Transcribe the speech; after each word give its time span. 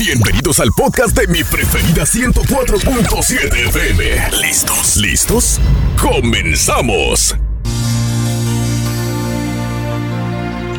Bienvenidos 0.00 0.60
al 0.60 0.70
podcast 0.74 1.14
de 1.14 1.26
mi 1.26 1.44
preferida 1.44 2.04
104.7 2.04 3.68
FM. 3.68 4.30
¿Listos? 4.40 4.96
¿Listos? 4.96 5.60
¡Comenzamos! 6.00 7.34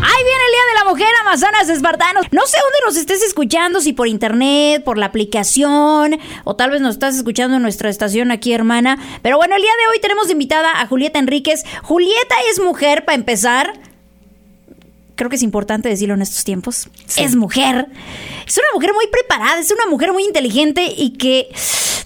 Ahí 0.03 0.23
viene 0.23 0.43
el 0.47 0.51
Día 0.51 0.65
de 0.69 0.79
la 0.79 0.89
Mujer, 0.89 1.07
Amazonas 1.21 1.69
Espartanos. 1.69 2.25
No 2.31 2.47
sé 2.47 2.57
dónde 2.63 2.77
nos 2.83 2.97
estés 2.97 3.21
escuchando, 3.21 3.79
si 3.79 3.93
por 3.93 4.07
internet, 4.07 4.83
por 4.83 4.97
la 4.97 5.05
aplicación, 5.05 6.19
o 6.43 6.55
tal 6.55 6.71
vez 6.71 6.81
nos 6.81 6.95
estás 6.95 7.15
escuchando 7.15 7.57
en 7.57 7.61
nuestra 7.61 7.91
estación 7.91 8.31
aquí, 8.31 8.53
hermana. 8.53 8.97
Pero 9.21 9.37
bueno, 9.37 9.55
el 9.55 9.61
día 9.61 9.69
de 9.83 9.87
hoy 9.91 10.01
tenemos 10.01 10.31
invitada 10.31 10.81
a 10.81 10.87
Julieta 10.87 11.19
Enríquez. 11.19 11.63
Julieta 11.83 12.35
es 12.49 12.59
mujer, 12.59 13.05
para 13.05 13.17
empezar 13.17 13.90
creo 15.21 15.29
que 15.29 15.35
es 15.35 15.43
importante 15.43 15.87
decirlo 15.87 16.15
en 16.15 16.23
estos 16.23 16.43
tiempos, 16.43 16.89
es 17.15 17.35
mujer. 17.35 17.85
Es 18.47 18.57
una 18.57 18.67
mujer 18.73 18.91
muy 18.91 19.05
preparada, 19.05 19.59
es 19.59 19.69
una 19.71 19.85
mujer 19.85 20.13
muy 20.13 20.23
inteligente 20.23 20.91
y 20.97 21.11
que 21.11 21.47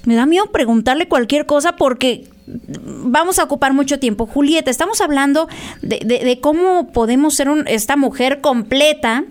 me 0.03 0.15
da 0.15 0.25
miedo 0.25 0.51
preguntarle 0.51 1.07
cualquier 1.07 1.45
cosa 1.45 1.77
porque 1.77 2.27
vamos 2.45 3.39
a 3.39 3.45
ocupar 3.45 3.71
mucho 3.71 3.99
tiempo. 3.99 4.25
Julieta, 4.27 4.69
estamos 4.69 4.99
hablando 4.99 5.47
de, 5.81 6.39
cómo 6.41 6.91
podemos 6.91 7.35
ser 7.35 7.47
esta 7.67 7.95
mujer 7.95 8.41
completa. 8.41 9.23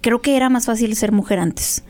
Creo 0.00 0.22
que 0.22 0.36
era 0.36 0.48
más 0.48 0.66
fácil 0.66 0.94
ser 0.94 1.10
mujer 1.10 1.40
antes. 1.40 1.82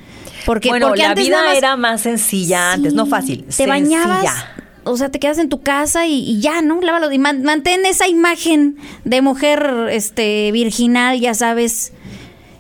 Porque, 0.46 0.70
bueno, 0.70 0.94
la 0.94 1.14
vida 1.14 1.54
era 1.54 1.76
más 1.76 2.00
sencilla 2.00 2.72
antes, 2.72 2.94
no 2.94 3.04
fácil. 3.04 3.44
Te 3.54 3.66
bañabas 3.66 4.46
o 4.84 4.96
sea, 4.96 5.10
te 5.10 5.18
quedas 5.18 5.38
en 5.38 5.48
tu 5.48 5.62
casa 5.62 6.06
y, 6.06 6.40
ya, 6.40 6.62
¿no? 6.62 6.80
Lávalo 6.80 7.10
y 7.10 7.18
mantén 7.18 7.86
esa 7.86 8.08
imagen 8.08 8.76
de 9.04 9.22
mujer 9.22 9.88
este 9.90 10.52
virginal, 10.52 11.20
ya 11.20 11.34
sabes. 11.34 11.92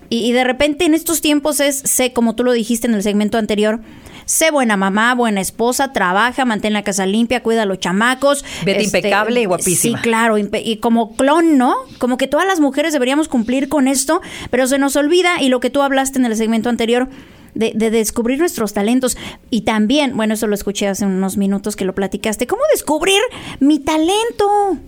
Y, 0.08 0.32
de 0.32 0.44
repente 0.44 0.84
en 0.84 0.94
estos 0.94 1.20
tiempos 1.20 1.60
es, 1.60 1.76
sé, 1.76 2.12
como 2.12 2.34
tú 2.34 2.44
lo 2.44 2.52
dijiste 2.52 2.86
en 2.86 2.94
el 2.94 3.02
segmento 3.02 3.38
anterior, 3.38 3.80
sé 4.26 4.50
buena 4.50 4.76
mamá, 4.76 5.14
buena 5.14 5.40
esposa, 5.40 5.92
trabaja, 5.92 6.44
mantén 6.44 6.72
la 6.72 6.82
casa 6.82 7.04
limpia, 7.06 7.42
cuida 7.42 7.62
a 7.62 7.66
los 7.66 7.80
chamacos. 7.80 8.44
Vete 8.64 8.82
este, 8.82 8.98
impecable 8.98 9.42
y 9.42 9.44
guapísima. 9.46 9.98
Sí, 9.98 10.02
claro, 10.02 10.36
y 10.38 10.76
como 10.76 11.16
clon, 11.16 11.58
¿no? 11.58 11.74
Como 11.98 12.16
que 12.16 12.26
todas 12.26 12.46
las 12.46 12.60
mujeres 12.60 12.92
deberíamos 12.92 13.28
cumplir 13.28 13.68
con 13.68 13.88
esto, 13.88 14.20
pero 14.50 14.66
se 14.66 14.78
nos 14.78 14.94
olvida 14.96 15.42
y 15.42 15.48
lo 15.48 15.60
que 15.60 15.70
tú 15.70 15.82
hablaste 15.82 16.18
en 16.18 16.26
el 16.26 16.36
segmento 16.36 16.68
anterior, 16.68 17.08
de, 17.54 17.72
descubrir 17.90 18.38
nuestros 18.38 18.72
talentos. 18.72 19.16
Y 19.50 19.62
también, 19.62 20.16
bueno, 20.16 20.34
eso 20.34 20.46
lo 20.46 20.54
escuché 20.54 20.88
hace 20.88 21.06
unos 21.06 21.36
minutos 21.36 21.76
que 21.76 21.84
lo 21.84 21.94
platicaste, 21.94 22.46
¿cómo 22.46 22.62
descubrir 22.72 23.20
mi 23.60 23.78
talento? 23.78 24.78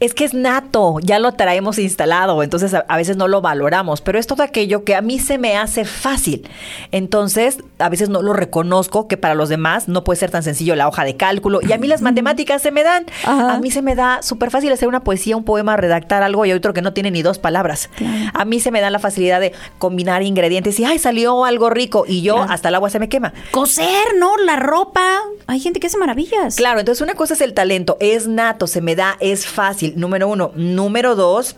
Es 0.00 0.14
que 0.14 0.24
es 0.24 0.32
nato, 0.32 0.98
ya 1.02 1.18
lo 1.18 1.32
traemos 1.32 1.78
instalado, 1.78 2.42
entonces 2.42 2.72
a, 2.74 2.96
veces 2.96 3.16
no 3.16 3.26
lo 3.26 3.40
valoramos, 3.40 4.00
pero 4.00 4.18
es 4.18 4.26
todo 4.26 4.42
aquello 4.42 4.84
que 4.84 4.94
a 4.94 5.00
mí 5.00 5.18
se 5.18 5.38
me 5.38 5.56
hace 5.56 5.84
fácil. 5.84 6.48
Entonces, 6.92 7.58
a 7.78 7.88
veces 7.88 8.08
no 8.08 8.22
lo 8.22 8.32
reconozco, 8.32 9.08
que 9.08 9.16
para 9.16 9.34
los 9.34 9.48
demás 9.48 9.88
no 9.88 10.04
puede 10.04 10.20
ser 10.20 10.30
tan 10.30 10.42
sencillo 10.42 10.76
la 10.76 10.86
hoja 10.86 11.04
de 11.04 11.16
cálculo. 11.16 11.60
Y 11.62 11.72
a 11.72 11.78
mí 11.78 11.88
las 11.88 12.02
matemáticas 12.02 12.62
se 12.62 12.70
me 12.70 12.84
dan. 12.84 13.06
A 13.24 13.58
mí 13.58 13.70
se 13.70 13.82
me 13.82 13.94
da 13.94 14.22
súper 14.22 14.50
fácil 14.50 14.72
hacer 14.72 14.88
una 14.88 15.00
poesía, 15.00 15.36
un 15.36 15.44
poema, 15.44 15.76
redactar 15.76 16.22
algo 16.22 16.44
y 16.46 16.52
otro 16.52 16.72
que 16.72 16.82
no 16.82 16.92
tiene 16.92 17.10
ni 17.10 17.22
dos 17.22 17.38
palabras. 17.38 17.90
A 18.34 18.44
mí 18.44 18.60
se 18.60 18.70
me 18.70 18.80
da 18.80 18.90
la 18.90 18.98
facilidad 18.98 19.40
de 19.40 19.52
combinar 19.78 20.22
ingredientes 20.22 20.78
y, 20.78 20.84
ay, 20.84 20.98
salió 20.98 21.44
algo 21.44 21.70
rico 21.70 22.04
y 22.06 22.22
yo 22.22 22.42
hasta 22.42 22.68
el 22.68 22.76
agua 22.76 22.90
se 22.90 22.98
me 22.98 23.08
quema. 23.08 23.32
Coser, 23.50 24.16
¿no? 24.18 24.36
La 24.36 24.56
ropa. 24.56 25.20
Hay 25.46 25.60
gente 25.60 25.80
que 25.80 25.88
hace 25.88 25.98
maravillas. 25.98 26.56
Claro, 26.56 26.78
entonces 26.80 27.02
una 27.02 27.14
cosa 27.14 27.34
es 27.34 27.40
el 27.40 27.54
talento, 27.54 27.96
es 28.00 28.28
nato, 28.28 28.66
se 28.66 28.80
me 28.80 28.94
da, 28.94 29.16
es 29.20 29.46
fácil 29.46 29.87
número 29.96 30.28
uno. 30.28 30.52
Número 30.54 31.14
dos, 31.14 31.56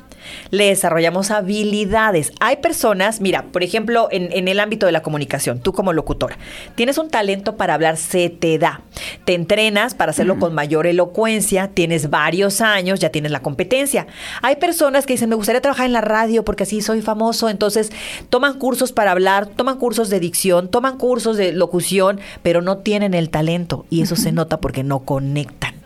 le 0.50 0.66
desarrollamos 0.66 1.30
habilidades. 1.30 2.32
Hay 2.40 2.56
personas, 2.56 3.20
mira, 3.20 3.44
por 3.52 3.62
ejemplo, 3.62 4.08
en, 4.10 4.48
el 4.48 4.60
ámbito 4.60 4.86
de 4.86 4.92
la 4.92 5.02
comunicación, 5.02 5.60
tú 5.60 5.72
como 5.72 5.92
locutora, 5.92 6.38
tienes 6.74 6.98
un 6.98 7.08
talento 7.08 7.56
para 7.56 7.74
hablar, 7.74 7.96
se 7.96 8.30
te 8.30 8.58
da. 8.58 8.82
Te 9.24 9.34
entrenas 9.34 9.94
para 9.94 10.10
hacerlo 10.10 10.38
con 10.38 10.54
mayor 10.54 10.86
elocuencia, 10.86 11.68
tienes 11.68 12.10
varios 12.10 12.60
años, 12.60 13.00
ya 13.00 13.10
tienes 13.10 13.30
la 13.30 13.42
competencia. 13.42 14.06
Hay 14.42 14.56
personas 14.56 15.06
que 15.06 15.14
dicen, 15.14 15.28
me 15.28 15.36
gustaría 15.36 15.60
trabajar 15.60 15.86
en 15.86 15.92
la 15.92 16.00
radio 16.00 16.44
porque 16.44 16.64
así 16.64 16.80
soy 16.80 17.02
famoso, 17.02 17.48
entonces 17.48 17.90
toman 18.28 18.58
cursos 18.58 18.92
para 18.92 19.12
hablar, 19.12 19.46
toman 19.46 19.78
cursos 19.78 20.10
de 20.10 20.20
dicción, 20.20 20.70
toman 20.70 20.98
cursos 20.98 21.36
de 21.36 21.52
locución, 21.52 22.20
pero 22.42 22.62
no 22.62 22.78
tienen 22.78 23.14
el 23.14 23.30
talento 23.30 23.86
y 23.90 24.02
eso 24.02 24.16
se 24.16 24.32
nota 24.32 24.60
porque 24.60 24.82
no 24.82 25.00
conectan 25.00 25.79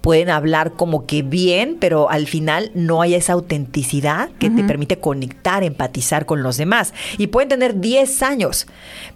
pueden 0.00 0.30
hablar 0.30 0.72
como 0.72 1.06
que 1.06 1.22
bien, 1.22 1.76
pero 1.80 2.10
al 2.10 2.26
final 2.26 2.70
no 2.74 3.02
hay 3.02 3.14
esa 3.14 3.32
autenticidad 3.32 4.30
que 4.38 4.50
te 4.50 4.64
permite 4.64 4.98
conectar, 4.98 5.62
empatizar 5.62 6.26
con 6.26 6.42
los 6.42 6.56
demás. 6.56 6.94
Y 7.16 7.28
pueden 7.28 7.48
tener 7.48 7.80
10 7.80 8.22
años, 8.22 8.66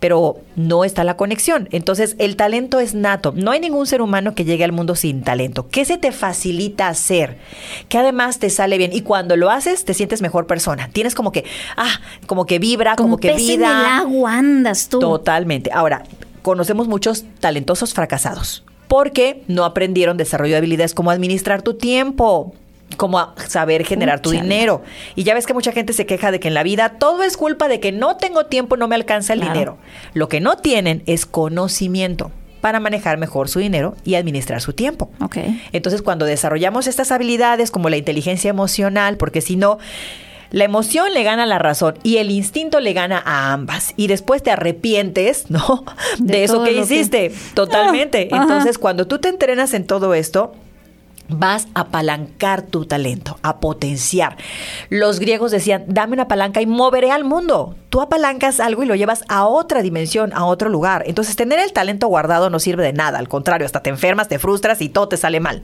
pero 0.01 0.39
no 0.57 0.85
está 0.85 1.05
la 1.05 1.17
conexión. 1.17 1.69
Entonces, 1.73 2.17
el 2.19 2.37
talento 2.37 2.81
es 2.81 2.95
nato. 2.95 3.33
No 3.37 3.51
hay 3.51 3.61
ningún 3.61 3.87
ser 3.87 4.03
humano 4.03 4.35
que 4.35 4.45
llegue 4.45 4.65
al 4.65 4.73
mundo 4.73 4.95
sin 4.95 5.23
talento. 5.23 5.69
¿Qué 5.69 5.85
se 5.85 5.99
te 5.99 6.13
facilita 6.13 6.89
hacer? 6.89 7.39
Que 7.89 7.99
además 7.99 8.39
te 8.39 8.51
sale 8.51 8.79
bien. 8.79 8.93
Y 8.93 9.03
cuando 9.03 9.37
lo 9.37 9.51
haces, 9.51 9.85
te 9.85 9.95
sientes 9.95 10.23
mejor 10.23 10.47
persona. 10.47 10.89
Tienes 10.93 11.15
como 11.15 11.33
que, 11.33 11.45
ah, 11.77 12.01
como 12.27 12.47
que 12.47 12.59
vibra, 12.59 12.97
como, 12.97 13.19
que 13.19 13.35
vida. 13.35 13.55
En 13.55 13.63
el 13.63 13.87
agua 13.87 14.39
andas 14.39 14.89
tú. 14.89 15.01
Totalmente. 15.01 15.71
Ahora, 15.73 16.03
conocemos 16.43 16.89
muchos 16.89 17.25
talentosos 17.41 17.95
fracasados 17.95 18.65
porque 18.89 19.43
no 19.49 19.65
aprendieron 19.65 20.17
desarrollo 20.17 20.53
de 20.53 20.59
habilidades 20.59 20.95
como 20.95 21.11
administrar 21.11 21.63
tu 21.63 21.75
tiempo, 21.75 22.55
como 22.97 23.35
saber 23.49 23.85
generar 23.85 24.21
tu 24.21 24.31
dinero. 24.31 24.83
Y 25.15 25.25
ya 25.25 25.35
ves 25.35 25.47
que 25.47 25.55
mucha 25.55 25.73
gente 25.73 25.93
se 25.93 26.07
queja 26.07 26.31
de 26.31 26.41
que 26.41 26.49
en 26.49 26.55
la 26.55 26.63
vida 26.63 26.91
todo 26.99 27.23
es 27.23 27.37
culpa 27.37 27.69
de 27.69 27.81
que 27.81 27.93
no 27.93 28.17
tengo 28.17 28.47
tiempo, 28.47 28.77
no 28.77 28.89
me 28.89 28.95
alcanza 28.95 29.33
el 29.33 29.41
dinero. 29.41 29.79
Lo 30.15 30.29
que 30.29 30.41
no 30.41 30.57
tienen 30.57 31.03
es 31.07 31.27
conocimiento 31.27 32.31
para 32.61 32.79
manejar 32.79 33.19
mejor 33.19 33.49
su 33.49 33.59
dinero 33.59 33.97
y 34.05 34.15
administrar 34.15 34.61
su 34.61 34.73
tiempo. 34.73 35.11
Entonces, 35.73 36.01
cuando 36.01 36.27
desarrollamos 36.27 36.87
estas 36.87 37.11
habilidades 37.11 37.71
como 37.71 37.89
la 37.89 37.97
inteligencia 37.97 38.51
emocional, 38.51 39.17
porque 39.17 39.41
si 39.41 39.57
no, 39.57 39.79
la 40.53 40.65
emoción 40.65 41.13
le 41.13 41.23
gana 41.23 41.45
a 41.45 41.47
la 41.47 41.59
razón 41.59 41.95
y 42.03 42.19
el 42.19 42.31
instinto 42.31 42.79
le 42.79 42.93
gana 42.93 43.21
a 43.25 43.53
ambas. 43.53 43.95
Y 43.97 44.07
después 44.07 44.43
te 44.43 44.51
arrepientes, 44.51 45.51
¿no? 45.51 45.85
De, 46.19 46.45
eso 46.45 46.63
que 46.63 46.73
hiciste. 46.73 47.33
Totalmente. 47.55 48.29
Ah, 48.31 48.41
Entonces, 48.43 48.79
cuando 48.79 49.07
tú 49.07 49.19
te 49.19 49.29
entrenas 49.29 49.73
en 49.75 49.87
todo 49.87 50.15
esto, 50.15 50.53
vas 51.39 51.69
a 51.75 51.81
apalancar 51.81 52.63
tu 52.63 52.85
talento, 52.85 53.39
a 53.43 53.61
potenciar. 53.61 54.37
Los 54.89 55.19
griegos 55.19 55.51
decían, 55.51 55.85
dame 55.89 56.15
una 56.15 56.29
palanca 56.29 56.61
y 56.61 56.67
moveré 56.67 57.11
al 57.11 57.25
mundo. 57.25 57.77
Tú 57.91 58.01
apalancas 58.01 58.59
algo 58.59 58.83
y 58.83 58.87
lo 58.87 58.95
llevas 58.95 59.23
a 59.29 59.45
otra 59.45 59.83
dimensión, 59.83 60.33
a 60.33 60.47
otro 60.47 60.71
lugar. 60.71 61.05
Entonces, 61.07 61.37
tener 61.37 61.59
el 61.59 61.75
talento 61.75 62.07
guardado 62.09 62.49
no 62.49 62.59
sirve 62.59 62.83
de 62.83 62.95
nada. 62.95 63.19
Al 63.19 63.29
contrario, 63.29 63.67
hasta 63.67 63.83
te 63.83 63.91
enfermas, 63.91 64.29
te 64.29 64.39
frustras 64.39 64.81
y 64.81 64.89
todo 64.89 65.09
te 65.09 65.19
sale 65.19 65.41
mal. 65.41 65.61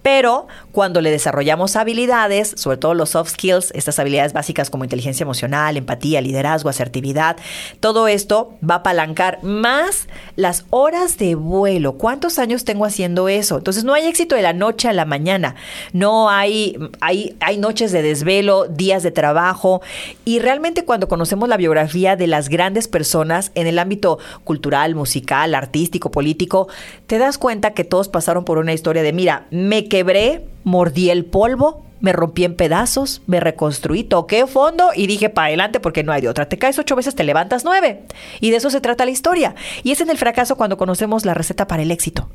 Pero 0.00 0.46
cuando 0.72 1.02
le 1.02 1.10
desarrollamos 1.10 1.76
habilidades, 1.76 2.54
sobre 2.56 2.78
todo 2.78 2.94
los 2.94 3.10
soft 3.10 3.32
skills, 3.32 3.70
estas 3.74 3.98
habilidades 3.98 4.32
básicas 4.32 4.70
como 4.70 4.84
inteligencia 4.84 5.24
emocional, 5.24 5.76
empatía, 5.76 6.22
liderazgo, 6.22 6.70
asertividad, 6.70 7.36
todo 7.80 8.08
esto 8.08 8.54
va 8.68 8.76
a 8.76 8.78
apalancar 8.78 9.42
más 9.42 10.08
las 10.36 10.64
horas 10.70 11.18
de 11.18 11.34
vuelo. 11.34 11.98
¿Cuántos 11.98 12.38
años 12.38 12.64
tengo 12.64 12.86
haciendo 12.86 13.28
eso? 13.28 13.58
Entonces, 13.58 13.84
no 13.84 13.92
hay 13.92 14.06
éxito 14.06 14.36
de 14.36 14.42
la 14.42 14.54
noche 14.54 14.88
a 14.88 14.94
mañana. 15.04 15.54
No 15.92 16.30
hay, 16.30 16.76
hay, 17.00 17.36
hay 17.40 17.58
noches 17.58 17.92
de 17.92 18.02
desvelo, 18.02 18.66
días 18.66 19.02
de 19.02 19.10
trabajo. 19.10 19.82
Y 20.24 20.38
realmente 20.38 20.84
cuando 20.84 21.08
conocemos 21.08 21.48
la 21.48 21.56
biografía 21.56 22.16
de 22.16 22.26
las 22.26 22.48
grandes 22.48 22.88
personas 22.88 23.52
en 23.54 23.66
el 23.66 23.78
ámbito 23.78 24.18
cultural, 24.44 24.94
musical, 24.94 25.54
artístico, 25.54 26.10
político, 26.10 26.68
te 27.06 27.18
das 27.18 27.38
cuenta 27.38 27.74
que 27.74 27.84
todos 27.84 28.08
pasaron 28.08 28.44
por 28.44 28.58
una 28.58 28.72
historia 28.72 29.02
de, 29.02 29.12
mira, 29.12 29.46
me 29.50 29.88
quebré, 29.88 30.44
mordí 30.64 31.10
el 31.10 31.24
polvo, 31.24 31.84
me 32.00 32.12
rompí 32.12 32.44
en 32.44 32.54
pedazos, 32.54 33.22
me 33.26 33.40
reconstruí, 33.40 34.04
toqué 34.04 34.46
fondo 34.46 34.90
y 34.94 35.06
dije 35.06 35.30
para 35.30 35.48
adelante 35.48 35.80
porque 35.80 36.04
no 36.04 36.12
hay 36.12 36.20
de 36.22 36.28
otra. 36.28 36.48
Te 36.48 36.58
caes 36.58 36.78
ocho 36.78 36.96
veces, 36.96 37.14
te 37.14 37.24
levantas 37.24 37.64
nueve. 37.64 38.04
Y 38.40 38.50
de 38.50 38.58
eso 38.58 38.70
se 38.70 38.80
trata 38.80 39.04
la 39.04 39.10
historia. 39.10 39.54
Y 39.82 39.92
es 39.92 40.00
en 40.00 40.10
el 40.10 40.18
fracaso 40.18 40.56
cuando 40.56 40.76
conocemos 40.76 41.24
la 41.24 41.34
receta 41.34 41.66
para 41.66 41.82
el 41.82 41.90
éxito 41.90 42.28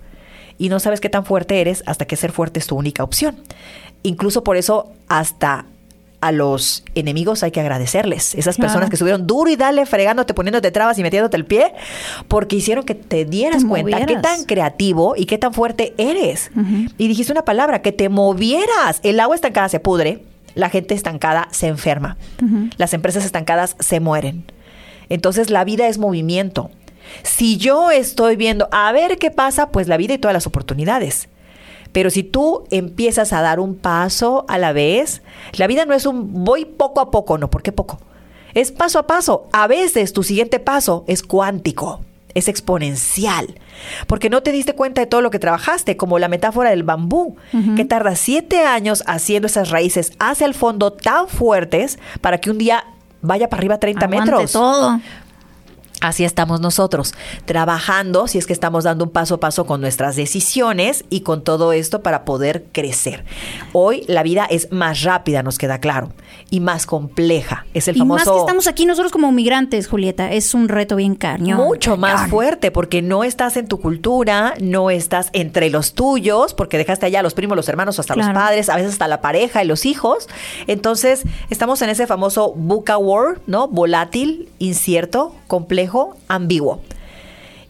y 0.58 0.70
no 0.70 0.80
sabes 0.80 1.02
qué 1.02 1.10
tan 1.10 1.26
fuerte 1.26 1.62
eres 1.62 1.84
hasta 1.86 2.06
que 2.06 2.16
ser 2.16 2.32
fuerte 2.32 2.60
es 2.60 2.68
tu 2.68 2.76
única 2.76 3.04
opción. 3.04 3.38
Incluso 4.04 4.44
por 4.44 4.58
eso 4.58 4.92
hasta 5.08 5.66
a 6.24 6.32
los 6.32 6.86
enemigos 6.96 7.44
hay 7.44 7.52
que 7.52 7.60
agradecerles. 7.60 8.34
Esas 8.36 8.56
personas 8.56 8.90
que 8.90 8.96
estuvieron 8.96 9.28
duro 9.28 9.50
y 9.50 9.58
dale, 9.58 9.86
fregándote, 9.86 10.34
poniéndote 10.34 10.72
trabas 10.72 10.98
y 10.98 11.04
metiéndote 11.04 11.36
el 11.36 11.46
pie, 11.46 11.74
porque 12.30 12.56
hicieron 12.56 12.86
que 12.86 12.96
te 12.96 13.26
dieras 13.26 13.66
cuenta 13.66 14.06
qué 14.06 14.16
tan 14.16 14.46
creativo 14.46 15.16
y 15.18 15.26
qué 15.26 15.38
tan 15.38 15.54
fuerte 15.54 15.94
eres. 15.98 16.50
Y 16.98 17.10
dijiste 17.10 17.34
una 17.34 17.44
palabra, 17.44 17.82
que 17.82 17.92
te 17.92 18.08
movieras. 18.08 19.02
El 19.04 19.20
agua 19.20 19.36
estancada 19.36 19.68
se 19.68 19.82
pudre, 19.82 20.24
la 20.56 20.70
gente 20.70 20.94
estancada 20.94 21.50
se 21.52 21.68
enferma, 21.68 22.16
las 22.78 22.94
empresas 22.94 23.26
estancadas 23.26 23.76
se 23.80 24.00
mueren. 24.00 24.46
Entonces 25.10 25.50
la 25.50 25.66
vida 25.66 25.90
es 25.90 25.98
movimiento. 25.98 26.72
Si 27.24 27.58
yo 27.58 27.92
estoy 27.92 28.36
viendo 28.36 28.68
a 28.72 28.92
ver 28.92 29.18
qué 29.18 29.32
pasa, 29.32 29.70
pues 29.70 29.88
la 29.88 29.98
vida 29.98 30.14
y 30.14 30.18
todas 30.18 30.34
las 30.34 30.48
oportunidades. 30.48 31.30
Pero 31.92 32.10
si 32.10 32.24
tú 32.24 32.66
empiezas 32.72 33.34
a 33.34 33.42
dar 33.42 33.60
un 33.60 33.76
paso 33.76 34.46
a 34.48 34.58
la 34.58 34.74
vez, 34.74 35.22
la 35.54 35.68
vida 35.68 35.86
no 35.86 35.94
es 35.94 36.06
un 36.06 36.44
voy 36.44 36.66
poco 36.66 37.00
a 37.00 37.12
poco, 37.12 37.38
no, 37.38 37.50
¿por 37.50 37.62
qué 37.62 37.72
poco? 37.72 38.00
Es 38.54 38.72
paso 38.72 39.00
a 39.00 39.08
paso. 39.08 39.48
A 39.54 39.68
veces 39.68 40.12
tu 40.14 40.24
siguiente 40.24 40.60
paso 40.60 41.06
es 41.08 41.22
cuántico, 41.22 42.02
es 42.34 42.48
exponencial. 42.48 43.60
Porque 44.08 44.30
no 44.30 44.42
te 44.42 44.52
diste 44.52 44.74
cuenta 44.74 45.02
de 45.02 45.08
todo 45.08 45.22
lo 45.22 45.30
que 45.30 45.40
trabajaste, 45.40 45.96
como 45.96 46.18
la 46.20 46.28
metáfora 46.28 46.72
del 46.72 46.84
bambú, 46.84 47.36
que 47.76 47.86
tarda 47.86 48.16
siete 48.16 48.66
años 48.66 49.04
haciendo 49.06 49.46
esas 49.48 49.70
raíces 49.70 50.14
hacia 50.20 50.46
el 50.48 50.54
fondo 50.56 50.94
tan 50.94 51.28
fuertes 51.28 52.00
para 52.22 52.40
que 52.40 52.50
un 52.50 52.58
día 52.58 52.86
vaya 53.22 53.50
para 53.50 53.60
arriba 53.60 53.78
30 53.78 54.06
Aguante 54.06 54.32
metros. 54.32 54.52
todo. 54.52 55.00
Así 56.04 56.26
estamos 56.26 56.60
nosotros, 56.60 57.14
trabajando, 57.46 58.28
si 58.28 58.38
es 58.38 58.46
que 58.46 58.52
estamos 58.52 58.84
dando 58.84 59.06
un 59.06 59.10
paso 59.10 59.36
a 59.36 59.40
paso 59.40 59.66
con 59.66 59.80
nuestras 59.80 60.18
decisiones 60.18 61.06
y 61.10 61.22
con 61.22 61.46
todo 61.46 61.72
esto 61.72 62.02
para 62.02 62.26
poder 62.26 62.66
crecer. 62.74 63.24
Hoy 63.72 64.04
la 64.10 64.22
vida 64.22 64.46
es 64.50 64.70
más 64.74 65.04
rápida, 65.04 65.44
nos 65.44 65.58
queda 65.58 65.80
claro, 65.80 66.12
y 66.50 66.60
más 66.60 66.86
compleja. 66.86 67.66
Es 67.74 67.88
el 67.88 67.96
y 67.96 68.00
famoso... 68.00 68.26
más 68.26 68.36
que 68.36 68.40
estamos 68.42 68.68
aquí 68.68 68.86
nosotros 68.86 69.14
como 69.14 69.32
migrantes, 69.32 69.88
Julieta, 69.88 70.34
es 70.34 70.54
un 70.54 70.68
reto 70.68 70.98
bien 70.98 71.16
cañón. 71.16 71.58
Mucho 71.58 71.96
más 71.96 72.30
fuerte 72.30 72.70
porque 72.70 73.02
no 73.02 73.24
estás 73.24 73.56
en 73.56 73.70
tu 73.70 73.80
cultura, 73.80 74.56
no 74.60 74.90
estás 74.90 75.30
entre 75.32 75.70
los 75.70 75.94
tuyos, 75.94 76.54
porque 76.54 76.78
dejaste 76.78 77.06
allá 77.06 77.22
a 77.22 77.24
los 77.24 77.34
primos, 77.34 77.56
los 77.56 77.70
hermanos, 77.70 77.98
hasta 77.98 78.14
Claro. 78.14 78.34
los 78.34 78.44
padres, 78.44 78.68
a 78.68 78.76
veces 78.76 78.92
hasta 78.92 79.08
la 79.08 79.22
pareja 79.22 79.64
y 79.64 79.68
los 79.68 79.86
hijos. 79.86 80.28
Entonces, 80.68 81.24
estamos 81.50 81.82
en 81.82 81.90
ese 81.90 82.08
famoso 82.08 82.52
VUCA 82.58 82.98
world, 82.98 83.40
¿no? 83.48 83.70
Volátil, 83.70 84.50
incierto, 84.60 85.34
complejo, 85.48 85.93
ambiguo. 86.28 86.81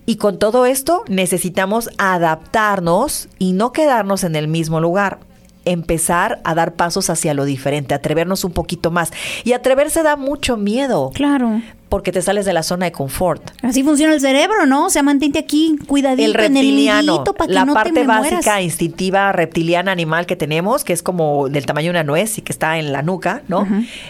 Y 0.06 0.18
con 0.18 0.38
todo 0.38 0.66
esto 0.66 1.04
necesitamos 1.08 1.90
adaptarnos 1.98 3.30
y 3.40 3.54
no 3.54 3.72
quedarnos 3.72 4.24
en 4.24 4.36
el 4.36 4.48
mismo 4.48 4.82
lugar. 4.82 5.20
Empezar 5.66 6.42
a 6.44 6.56
dar 6.56 6.74
pasos 6.74 7.10
hacia 7.10 7.34
lo 7.34 7.46
diferente, 7.46 7.94
atrevernos 7.94 8.44
un 8.44 8.52
poquito 8.52 8.92
más. 8.92 9.12
Y 9.46 9.54
atreverse 9.54 10.04
da 10.04 10.18
mucho 10.18 10.58
miedo. 10.58 11.12
Claro. 11.14 11.62
Porque 11.94 12.12
te 12.12 12.24
sales 12.24 12.44
de 12.46 12.54
la 12.54 12.64
zona 12.64 12.88
de 12.88 12.92
confort. 12.92 13.52
Así 13.62 13.84
funciona 13.84 14.16
el 14.16 14.20
cerebro, 14.20 14.66
¿no? 14.66 14.88
O 14.88 14.90
sea, 14.90 15.04
mantente 15.04 15.38
aquí 15.38 15.76
cuidadito 15.86 16.24
el 16.24 16.32
en 16.32 16.58
el 16.58 16.64
reptiliano, 16.64 17.24
para 17.24 17.46
que 17.46 17.54
la 17.54 17.66
no 17.66 17.76
parte 17.76 17.92
te 17.92 18.08
básica, 18.08 18.36
mueras. 18.38 18.64
instintiva, 18.64 19.32
reptiliana, 19.32 19.92
animal 19.92 20.26
que 20.26 20.36
tenemos, 20.36 20.84
que 20.84 20.92
es 20.94 21.04
como 21.04 21.50
del 21.50 21.68
tamaño 21.68 21.86
de 21.86 21.90
una 21.92 22.04
nuez 22.04 22.40
y 22.40 22.42
que 22.42 22.52
está 22.52 22.80
en 22.80 22.94
la 22.94 23.04
nuca, 23.04 23.44
¿no? 23.48 23.68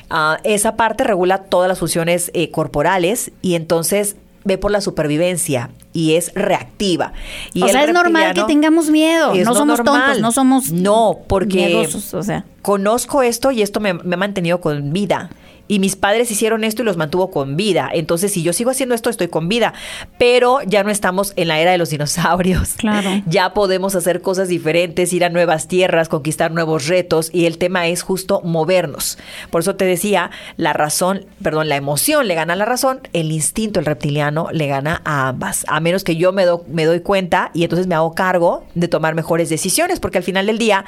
Ah, 0.09 0.37
esa 0.45 0.77
parte 0.77 1.03
regula 1.03 1.39
todas 1.39 1.67
las 1.67 1.79
funciones 1.79 2.31
eh, 2.33 2.51
corporales 2.51 3.33
y 3.41 3.55
entonces 3.55 4.15
ve 4.45 4.57
por 4.57 4.71
la 4.71 4.79
supervivencia 4.79 5.69
y 5.91 6.15
es 6.15 6.31
reactiva. 6.35 7.11
Y 7.53 7.63
o 7.63 7.67
sea, 7.67 7.83
es 7.83 7.93
normal 7.93 8.11
que 8.11 8.27
reptiliano 8.27 8.47
tengamos 8.47 8.89
miedo. 8.89 9.35
No 9.35 9.55
somos 9.55 9.79
normal. 9.79 10.03
tontos, 10.05 10.21
no 10.21 10.31
somos 10.31 10.71
No, 10.71 11.19
porque 11.27 11.67
miedosos, 11.67 12.13
o 12.13 12.23
sea. 12.23 12.45
conozco 12.61 13.21
esto 13.23 13.51
y 13.51 13.61
esto 13.61 13.81
me, 13.81 13.93
me 13.93 14.15
ha 14.15 14.17
mantenido 14.17 14.61
con 14.61 14.93
vida. 14.93 15.29
Y 15.67 15.79
mis 15.79 15.95
padres 15.95 16.29
hicieron 16.29 16.63
esto 16.65 16.81
y 16.81 16.85
los 16.85 16.97
mantuvo 16.97 17.31
con 17.31 17.55
vida. 17.55 17.89
Entonces, 17.93 18.33
si 18.33 18.43
yo 18.43 18.51
sigo 18.51 18.69
haciendo 18.71 18.93
esto, 18.95 19.09
estoy 19.09 19.29
con 19.29 19.47
vida. 19.47 19.73
Pero 20.19 20.59
ya 20.67 20.83
no 20.83 20.89
estamos 20.91 21.31
en 21.37 21.47
la 21.47 21.59
era 21.59 21.71
de 21.71 21.77
los 21.77 21.89
dinosaurios. 21.89 22.73
Claro. 22.73 23.09
Ya 23.27 23.53
podemos 23.53 23.95
hacer 23.95 24.21
cosas 24.21 24.49
diferentes, 24.49 25.13
ir 25.13 25.23
a 25.23 25.29
nuevas 25.29 25.67
tierras, 25.69 26.09
conquistar 26.09 26.51
nuevos 26.51 26.87
retos. 26.87 27.29
Y 27.33 27.45
el 27.45 27.57
tema 27.57 27.87
es 27.87 28.03
justo 28.03 28.41
movernos. 28.43 29.17
Por 29.49 29.61
eso 29.61 29.75
te 29.75 29.85
decía, 29.85 30.31
la 30.57 30.73
razón, 30.73 31.25
perdón, 31.41 31.69
la 31.69 31.77
emoción 31.77 32.27
le 32.27 32.35
gana 32.35 32.53
a 32.53 32.55
la 32.57 32.65
razón, 32.65 32.99
el 33.13 33.31
instinto, 33.31 33.79
el 33.79 33.85
reptiliano, 33.85 34.49
le 34.51 34.67
gana 34.67 35.01
a 35.05 35.29
ambas. 35.29 35.65
A 35.69 35.79
menos 35.79 36.03
que 36.03 36.17
yo 36.17 36.33
me, 36.33 36.43
do- 36.45 36.65
me 36.67 36.83
doy 36.85 36.99
cuenta 36.99 37.49
y 37.53 37.63
entonces 37.63 37.87
me 37.87 37.95
hago 37.95 38.13
cargo 38.13 38.65
de 38.75 38.87
tomar 38.89 39.15
mejores 39.15 39.49
decisiones. 39.49 39.99
Porque 40.01 40.17
al 40.17 40.23
final 40.25 40.45
del 40.47 40.57
día, 40.57 40.83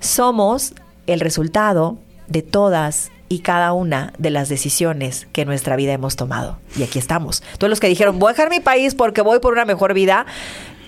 somos 0.00 0.72
el 1.06 1.20
resultado 1.20 1.98
de 2.26 2.42
todas 2.42 3.10
y 3.34 3.40
cada 3.40 3.72
una 3.72 4.12
de 4.16 4.30
las 4.30 4.48
decisiones 4.48 5.26
que 5.32 5.42
en 5.42 5.48
nuestra 5.48 5.74
vida 5.74 5.92
hemos 5.92 6.14
tomado. 6.14 6.58
Y 6.76 6.84
aquí 6.84 7.00
estamos. 7.00 7.42
Todos 7.58 7.68
los 7.68 7.80
que 7.80 7.88
dijeron, 7.88 8.20
voy 8.20 8.30
a 8.30 8.32
dejar 8.32 8.48
mi 8.48 8.60
país 8.60 8.94
porque 8.94 9.22
voy 9.22 9.40
por 9.40 9.52
una 9.52 9.64
mejor 9.64 9.92
vida, 9.92 10.24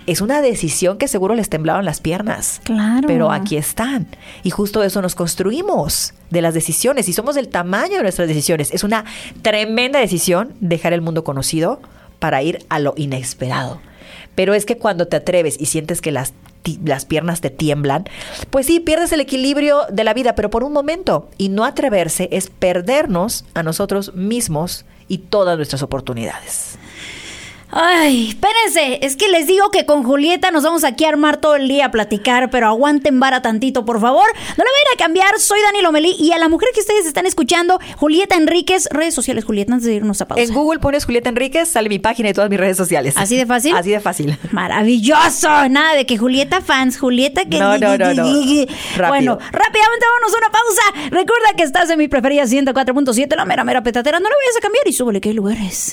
es 0.07 0.21
una 0.21 0.41
decisión 0.41 0.97
que 0.97 1.09
seguro 1.09 1.35
les 1.35 1.49
temblaban 1.49 1.85
las 1.85 2.01
piernas. 2.01 2.61
Claro. 2.63 3.09
Pero 3.09 3.33
aquí 3.33 3.57
están. 3.57 4.07
Y 4.45 4.51
justo 4.51 4.85
eso 4.85 5.03
nos 5.03 5.17
construimos 5.17 6.15
de 6.31 6.41
las 6.41 6.55
decisiones 6.55 7.09
y 7.09 7.13
somos 7.13 7.35
del 7.35 7.49
tamaño 7.49 7.97
de 7.97 8.03
nuestras 8.03 8.29
decisiones. 8.29 8.73
Es 8.73 8.85
una 8.85 9.05
tremenda 9.43 9.99
decisión 9.99 10.55
dejar 10.61 10.93
el 10.93 11.01
mundo 11.01 11.25
conocido 11.25 11.81
para 12.21 12.45
ir 12.45 12.65
a 12.69 12.79
lo 12.79 12.95
inesperado. 12.97 13.81
Pero 14.37 14.55
es 14.55 14.67
que 14.67 14.79
cuando 14.79 15.09
te 15.09 15.17
atreves 15.17 15.57
y 15.59 15.67
sientes 15.67 16.01
que 16.01 16.13
las, 16.13 16.33
las 16.85 17.05
piernas 17.05 17.41
te 17.41 17.51
tiemblan, 17.51 18.05
pues 18.51 18.67
sí, 18.67 18.81
pierdes 18.81 19.13
el 19.13 19.21
equilibrio 19.21 19.83
de 19.91 20.05
la 20.05 20.15
vida, 20.15 20.35
pero 20.35 20.51
por 20.51 20.65
un 20.65 20.73
momento. 20.73 21.29
Y 21.39 21.49
no 21.49 21.65
atreverse 21.65 22.29
es 22.33 22.51
perdernos 22.51 23.45
a 23.55 23.63
nosotros 23.63 24.15
mismos 24.15 24.85
y 25.09 25.19
todas 25.19 25.57
nuestras 25.57 25.83
oportunidades. 25.83 26.79
Ay, 27.79 28.31
espérense, 28.31 29.05
es 29.05 29.17
que 29.17 29.29
les 29.29 29.47
digo 29.47 29.71
que 29.71 29.85
con 29.85 30.03
Julieta 30.03 30.51
nos 30.51 30.63
vamos 30.63 30.83
aquí 30.83 31.05
a 31.05 31.11
armar 31.11 31.37
todo 31.37 31.57
el 31.57 31.69
día 31.69 31.85
a 31.85 31.91
platicar, 31.91 32.49
pero 32.49 32.69
aguanten 32.69 33.21
vara 33.21 33.43
tantito, 33.43 33.85
por 33.85 34.01
favor. 34.01 34.25
No 34.57 34.65
le 34.65 34.71
vayan 34.71 34.95
a 34.95 34.97
cambiar, 34.97 35.39
soy 35.39 35.61
Dani 35.61 35.83
Lomelí 35.83 36.17
y 36.19 36.33
a 36.33 36.39
la 36.39 36.49
mujer 36.49 36.71
que 36.73 36.81
ustedes 36.81 37.05
están 37.05 37.27
escuchando, 37.27 37.79
Julieta 37.99 38.35
Enríquez, 38.35 38.89
redes 38.91 39.13
sociales, 39.13 39.45
Julieta, 39.45 39.75
antes 39.75 39.87
de 39.87 39.93
irnos 39.93 40.23
a 40.23 40.27
pausa. 40.27 40.43
En 40.43 40.55
Google 40.55 40.81
pones 40.81 41.05
Julieta 41.05 41.29
Enríquez, 41.29 41.69
sale 41.69 41.91
mi 41.91 41.99
página 41.99 42.31
y 42.31 42.33
todas 42.33 42.49
mis 42.49 42.59
redes 42.59 42.79
sociales. 42.79 43.13
¿Así 43.19 43.37
de 43.37 43.45
fácil? 43.45 43.77
Así 43.77 43.91
de 43.91 44.01
fácil. 44.01 44.39
Maravilloso, 44.53 45.69
nada 45.69 45.97
de 45.97 46.07
que 46.07 46.17
Julieta 46.17 46.63
fans, 46.63 46.99
Julieta 46.99 47.45
que... 47.45 47.59
No, 47.59 47.77
no, 47.77 47.99
no. 47.99 48.07
Bueno, 49.09 49.39
rápidamente 49.53 50.07
vámonos 50.07 50.33
a 50.33 50.39
una 50.39 50.51
pausa. 50.51 51.11
Recuerda 51.11 51.49
que 51.55 51.65
estás 51.65 51.91
en 51.91 51.99
mi 51.99 52.09
preferida 52.09 52.45
104.7, 52.45 53.37
la 53.37 53.45
mera 53.45 53.65
mera 53.65 53.83
petatera. 53.83 54.19
No 54.19 54.31
le 54.31 54.35
vayas 54.35 54.57
a 54.57 54.61
cambiar 54.61 54.89
y 54.89 54.95
súbele 54.95 55.21
que 55.21 55.29
hay 55.29 55.35
lugares. 55.35 55.93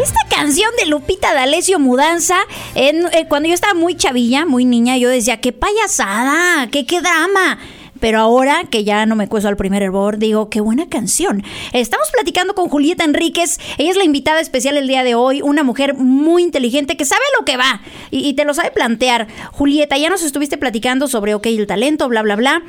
Esta 0.00 0.20
canción 0.28 0.70
de 0.78 0.86
Lupita 0.86 1.32
D'Alessio 1.34 1.78
Mudanza, 1.78 2.36
en- 2.74 3.06
eh, 3.12 3.26
cuando 3.28 3.48
yo 3.48 3.54
estaba 3.54 3.74
muy 3.74 3.94
chavilla, 3.96 4.44
muy 4.46 4.64
niña, 4.64 4.96
yo 4.96 5.08
decía, 5.08 5.40
qué 5.40 5.52
payasada, 5.52 6.68
qué, 6.70 6.86
qué 6.86 7.00
drama. 7.00 7.58
Pero 8.00 8.18
ahora 8.18 8.64
que 8.68 8.82
ya 8.82 9.06
no 9.06 9.14
me 9.14 9.28
cueso 9.28 9.46
al 9.46 9.56
primer 9.56 9.80
hervor, 9.84 10.18
digo, 10.18 10.50
qué 10.50 10.60
buena 10.60 10.88
canción. 10.88 11.44
Estamos 11.72 12.10
platicando 12.10 12.54
con 12.56 12.68
Julieta 12.68 13.04
Enríquez. 13.04 13.58
Ella 13.78 13.90
es 13.92 13.96
la 13.96 14.02
invitada 14.02 14.40
especial 14.40 14.76
el 14.76 14.88
día 14.88 15.04
de 15.04 15.14
hoy, 15.14 15.40
una 15.40 15.62
mujer 15.62 15.94
muy 15.94 16.42
inteligente 16.42 16.96
que 16.96 17.04
sabe 17.04 17.22
lo 17.38 17.44
que 17.44 17.56
va 17.56 17.80
y, 18.10 18.26
y 18.28 18.32
te 18.34 18.44
lo 18.44 18.54
sabe 18.54 18.72
plantear. 18.72 19.28
Julieta, 19.52 19.96
ya 19.98 20.08
nos 20.10 20.24
estuviste 20.24 20.58
platicando 20.58 21.06
sobre, 21.06 21.34
ok, 21.34 21.46
el 21.46 21.68
talento, 21.68 22.08
bla, 22.08 22.22
bla, 22.22 22.34
bla. 22.34 22.62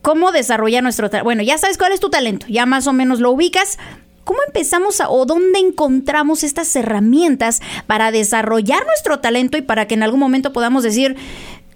¿Cómo 0.00 0.32
desarrollar 0.32 0.82
nuestro 0.82 1.10
talento? 1.10 1.24
Bueno, 1.24 1.42
ya 1.42 1.58
sabes 1.58 1.76
cuál 1.76 1.92
es 1.92 2.00
tu 2.00 2.08
talento, 2.08 2.46
ya 2.48 2.64
más 2.64 2.86
o 2.86 2.94
menos 2.94 3.20
lo 3.20 3.32
ubicas. 3.32 3.76
¿Cómo 4.24 4.38
empezamos 4.46 5.00
a, 5.00 5.08
o 5.10 5.24
dónde 5.26 5.58
encontramos 5.58 6.44
estas 6.44 6.74
herramientas 6.76 7.60
para 7.86 8.10
desarrollar 8.12 8.84
nuestro 8.86 9.20
talento 9.20 9.56
y 9.58 9.62
para 9.62 9.86
que 9.86 9.94
en 9.94 10.02
algún 10.02 10.20
momento 10.20 10.52
podamos 10.52 10.82
decir, 10.82 11.16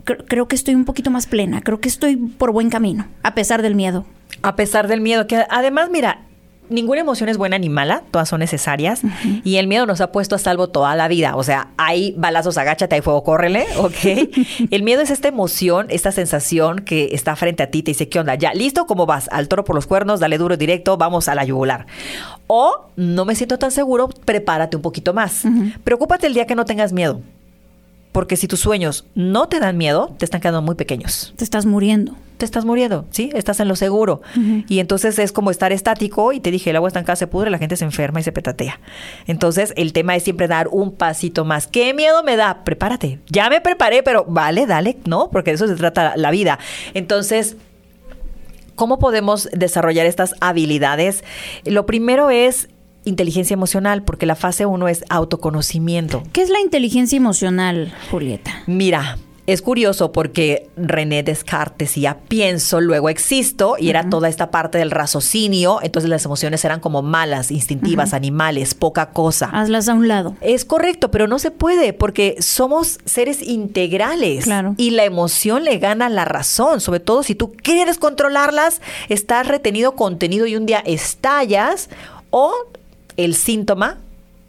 "Cre- 0.05 0.25
creo 0.29 0.47
que 0.49 0.55
estoy 0.57 0.75
un 0.75 0.85
poquito 0.85 1.11
más 1.11 1.27
plena, 1.27 1.61
creo 1.63 1.81
que 1.81 1.89
estoy 1.89 2.17
por 2.17 2.53
buen 2.53 2.71
camino, 2.71 3.09
a 3.23 3.35
pesar 3.35 3.63
del 3.63 3.75
miedo? 3.75 4.05
A 4.43 4.57
pesar 4.57 4.89
del 4.89 5.01
miedo, 5.01 5.27
que 5.27 5.45
además, 5.49 5.89
mira, 5.91 6.27
ninguna 6.69 7.01
emoción 7.01 7.29
es 7.29 7.37
buena 7.37 7.59
ni 7.59 7.69
mala, 7.69 8.03
todas 8.11 8.29
son 8.29 8.41
necesarias. 8.41 9.03
Y 9.45 9.57
el 9.57 9.67
miedo 9.67 9.87
nos 9.87 10.01
ha 10.01 10.13
puesto 10.13 10.35
a 10.35 10.39
salvo 10.39 10.69
toda 10.69 10.95
la 10.97 11.09
vida. 11.09 11.37
O 11.37 11.43
sea, 11.43 11.69
hay 11.77 12.15
balazos, 12.17 12.59
agáchate, 12.59 12.95
hay 12.95 13.01
fuego, 13.01 13.23
córrele, 13.23 13.67
¿ok? 13.79 14.69
el 14.71 14.83
miedo 14.83 15.03
es 15.03 15.11
esta 15.11 15.29
emoción, 15.29 15.87
esta 15.91 16.13
sensación 16.13 16.81
que 16.81 17.11
está 17.13 17.37
frente 17.37 17.63
a 17.63 17.71
ti, 17.71 17.83
te 17.83 17.91
dice, 17.91 18.09
¿qué 18.09 18.19
onda? 18.21 18.35
Ya, 18.35 18.53
listo, 18.55 18.87
¿cómo 18.87 19.07
vas? 19.07 19.29
Al 19.31 19.49
toro 19.49 19.65
por 19.65 19.75
los 19.75 19.87
cuernos, 19.87 20.21
dale 20.21 20.39
duro 20.39 20.57
directo, 20.57 20.97
vamos 20.97 21.29
a 21.29 21.35
la 21.35 21.45
yugular. 21.45 21.87
O, 22.47 22.87
no 22.97 23.25
me 23.25 23.35
siento 23.35 23.59
tan 23.59 23.71
seguro, 23.71 24.09
prepárate 24.09 24.77
un 24.77 24.83
poquito 24.83 25.15
más. 25.15 25.43
Preocúpate 25.83 26.27
el 26.27 26.35
día 26.35 26.47
que 26.47 26.55
no 26.55 26.65
tengas 26.65 26.93
miedo. 26.93 27.21
Porque 28.13 28.37
si 28.37 28.47
tus 28.47 28.61
sueños 28.61 29.07
no 29.17 29.49
te 29.49 29.59
dan 29.59 29.77
miedo, 29.77 30.15
te 30.19 30.25
están 30.25 30.41
quedando 30.41 30.63
muy 30.63 30.77
pequeños 30.77 31.35
Te 31.37 31.43
estás 31.43 31.67
muriendo. 31.67 32.15
Te 32.37 32.45
estás 32.45 32.65
muriendo, 32.65 33.07
¿sí? 33.11 33.31
Estás 33.35 33.61
en 33.61 33.69
lo 33.69 33.77
seguro. 33.77 34.23
Y 34.69 34.79
entonces 34.81 35.19
es 35.19 35.33
como 35.33 35.51
estar 35.51 35.73
estático 35.73 36.33
y 36.33 36.41
te 36.41 36.51
dije, 36.51 36.71
el 36.71 36.77
agua 36.77 36.89
estancada 36.89 37.17
se 37.17 37.27
pudre, 37.27 37.51
la 37.51 37.59
gente 37.59 37.77
se 37.77 37.85
enferma 37.85 38.21
y 38.21 38.23
se 38.23 38.33
petatea. 38.33 38.81
Entonces 39.27 39.73
el 39.77 39.93
tema 39.93 40.17
es 40.17 40.23
siempre 40.23 40.49
dar 40.49 40.69
un 40.69 40.93
pasito 40.93 41.45
más. 41.45 41.67
¿Qué 41.67 41.95
miedo 41.95 42.23
me 42.23 42.37
da? 42.37 42.65
Prepárate. 42.65 43.21
Ya 43.29 43.49
me 43.51 43.61
preparé, 43.61 44.03
pero 44.03 44.25
vale, 44.29 44.67
dale, 44.67 44.99
¿no? 45.07 45.31
Porque 45.31 45.51
de 45.51 45.57
eso 45.57 45.69
se 45.69 45.77
trata 45.77 46.17
la 46.17 46.31
vida. 46.31 46.59
Entonces... 46.95 47.57
¿Cómo 48.77 48.99
podemos 48.99 49.49
desarrollar 49.53 50.05
estas 50.05 50.35
habilidades? 50.41 51.23
Lo 51.65 51.87
primero 51.87 52.31
es 52.31 52.69
inteligencia 53.05 53.55
emocional, 53.55 54.03
porque 54.03 54.27
la 54.27 54.35
fase 54.35 54.67
uno 54.67 54.89
es 54.89 55.05
autoconocimiento. 55.11 56.25
¿Qué 56.33 56.43
es 56.43 56.51
la 56.51 56.59
inteligencia 56.59 57.17
emocional, 57.17 57.95
Julieta? 58.11 58.65
Mira, 58.67 59.19
es 59.47 59.61
curioso 59.63 60.11
porque 60.13 60.69
René 60.77 61.23
Descartes 61.23 61.89
decía 61.89 62.17
pienso, 62.29 62.81
luego 62.81 63.09
existo, 63.09 63.77
y 63.79 63.91
era 63.91 64.09
toda 64.09 64.29
esta 64.29 64.51
parte 64.51 64.79
del 64.79 64.91
raciocinio, 64.91 65.81
entonces 65.83 66.09
las 66.09 66.25
emociones 66.25 66.65
eran 66.65 66.81
como 66.81 67.03
malas, 67.03 67.51
instintivas, 67.51 68.15
animales, 68.15 68.75
poca 68.75 69.11
cosa. 69.11 69.51
Hazlas 69.53 69.89
a 69.89 69.95
un 69.95 70.09
lado. 70.09 70.35
Es 70.41 70.65
correcto, 70.65 71.11
pero 71.11 71.27
no 71.27 71.39
se 71.39 71.51
puede 71.51 71.93
porque 71.93 72.37
somos 72.41 72.99
seres 73.05 73.43
integrales 73.43 74.45
Claro. 74.45 74.75
y 74.79 74.91
la 74.91 75.05
emoción 75.05 75.65
le 75.65 75.79
gana 75.79 76.07
a 76.07 76.11
la 76.11 76.25
razón, 76.25 76.81
sobre 76.81 77.01
todo 77.01 77.23
si 77.23 77.35
tú 77.35 77.53
quieres 77.53 77.99
controlarlas, 77.99 78.81
estás 79.09 79.47
retenido 79.47 79.93
contenido 79.95 80.47
y 80.47 80.57
un 80.57 80.65
día 80.67 80.79
estallas 80.87 81.91
o 82.31 82.53
el 83.17 83.35
síntoma 83.35 83.99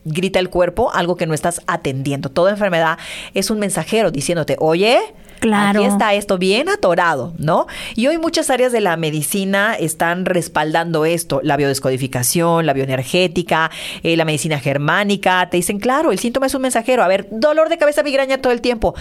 grita 0.06 0.40
el 0.40 0.50
cuerpo 0.50 0.92
algo 0.94 1.18
que 1.18 1.26
no 1.26 1.34
estás 1.34 1.62
atendiendo. 1.68 2.30
Toda 2.30 2.52
enfermedad 2.52 2.98
es 3.34 3.50
un 3.50 3.60
mensajero 3.60 4.12
diciéndote, 4.12 4.56
oye, 4.60 5.00
Claro. 5.40 5.80
aquí 5.82 5.88
está 5.88 6.14
esto 6.14 6.38
bien 6.38 6.70
atorado, 6.70 7.34
¿no? 7.38 7.68
Y 7.96 8.08
hoy 8.08 8.18
muchas 8.18 8.50
áreas 8.50 8.72
de 8.72 8.82
la 8.82 8.96
medicina 8.96 9.76
están 9.76 10.26
respaldando 10.26 11.06
esto, 11.06 11.42
la 11.44 11.58
biodescodificación, 11.58 12.66
la 12.66 12.74
bioenergética, 12.74 13.70
eh, 14.02 14.16
la 14.16 14.26
medicina 14.26 14.60
germánica, 14.60 15.50
te 15.50 15.58
dicen, 15.58 15.80
claro, 15.80 16.12
el 16.12 16.20
síntoma 16.20 16.46
es 16.46 16.56
un 16.56 16.62
mensajero, 16.62 17.04
a 17.04 17.08
ver, 17.08 17.28
dolor 17.32 17.70
de 17.70 17.78
cabeza, 17.78 18.02
migraña 18.02 18.38
todo 18.38 18.54
el 18.54 18.62
tiempo. 18.62 18.96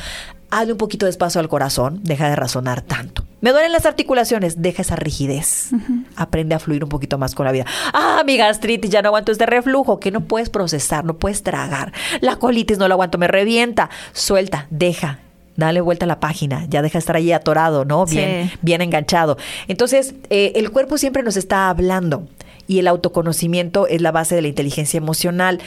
Hazle 0.56 0.73
un 0.73 0.78
poquito 0.78 1.06
de 1.06 1.11
espacio 1.11 1.40
al 1.40 1.49
corazón, 1.49 2.00
deja 2.04 2.28
de 2.28 2.37
razonar 2.37 2.80
tanto. 2.80 3.25
Me 3.40 3.50
duelen 3.50 3.73
las 3.73 3.87
articulaciones, 3.87 4.62
deja 4.62 4.82
esa 4.82 4.94
rigidez. 4.96 5.70
Aprende 6.16 6.54
a 6.54 6.58
fluir 6.58 6.84
un 6.84 6.88
poquito 6.90 7.18
más 7.18 7.34
con 7.34 7.44
la 7.44 7.50
vida. 7.52 7.66
Ah, 7.92 8.23
mi 8.25 8.37
gastritis, 8.37 8.88
ya 8.90 9.02
no 9.02 9.08
aguanto 9.08 9.32
este 9.32 9.46
reflujo, 9.46 9.99
que 9.99 10.11
no 10.12 10.20
puedes 10.23 10.50
procesar, 10.50 11.04
no 11.04 11.14
puedes 11.18 11.42
tragar. 11.42 11.92
La 12.20 12.37
colitis 12.37 12.78
no 12.78 12.87
la 12.88 12.94
aguanto, 12.94 13.18
me 13.18 13.26
revienta. 13.26 13.90
Suelta, 14.12 14.66
deja. 14.70 15.18
Dale 15.56 15.80
vuelta 15.80 16.04
a 16.04 16.08
la 16.08 16.20
página, 16.20 16.66
ya 16.68 16.82
deja 16.82 16.94
de 16.94 16.99
estar 17.00 17.16
ahí 17.16 17.30
atorado, 17.32 17.84
¿no? 17.84 18.06
Bien, 18.06 18.49
Sí. 18.50 18.58
bien 18.62 18.80
enganchado. 18.80 19.37
Entonces, 19.68 20.14
eh, 20.30 20.52
el 20.56 20.70
cuerpo 20.70 20.99
siempre 20.99 21.23
nos 21.23 21.37
está 21.37 21.68
hablando 21.68 22.26
y 22.66 22.78
el 22.78 22.88
autoconocimiento 22.88 23.87
es 23.87 24.00
la 24.00 24.12
base 24.12 24.35
de 24.35 24.42
la 24.42 24.49
inteligencia 24.49 24.99
emocional. 24.99 25.61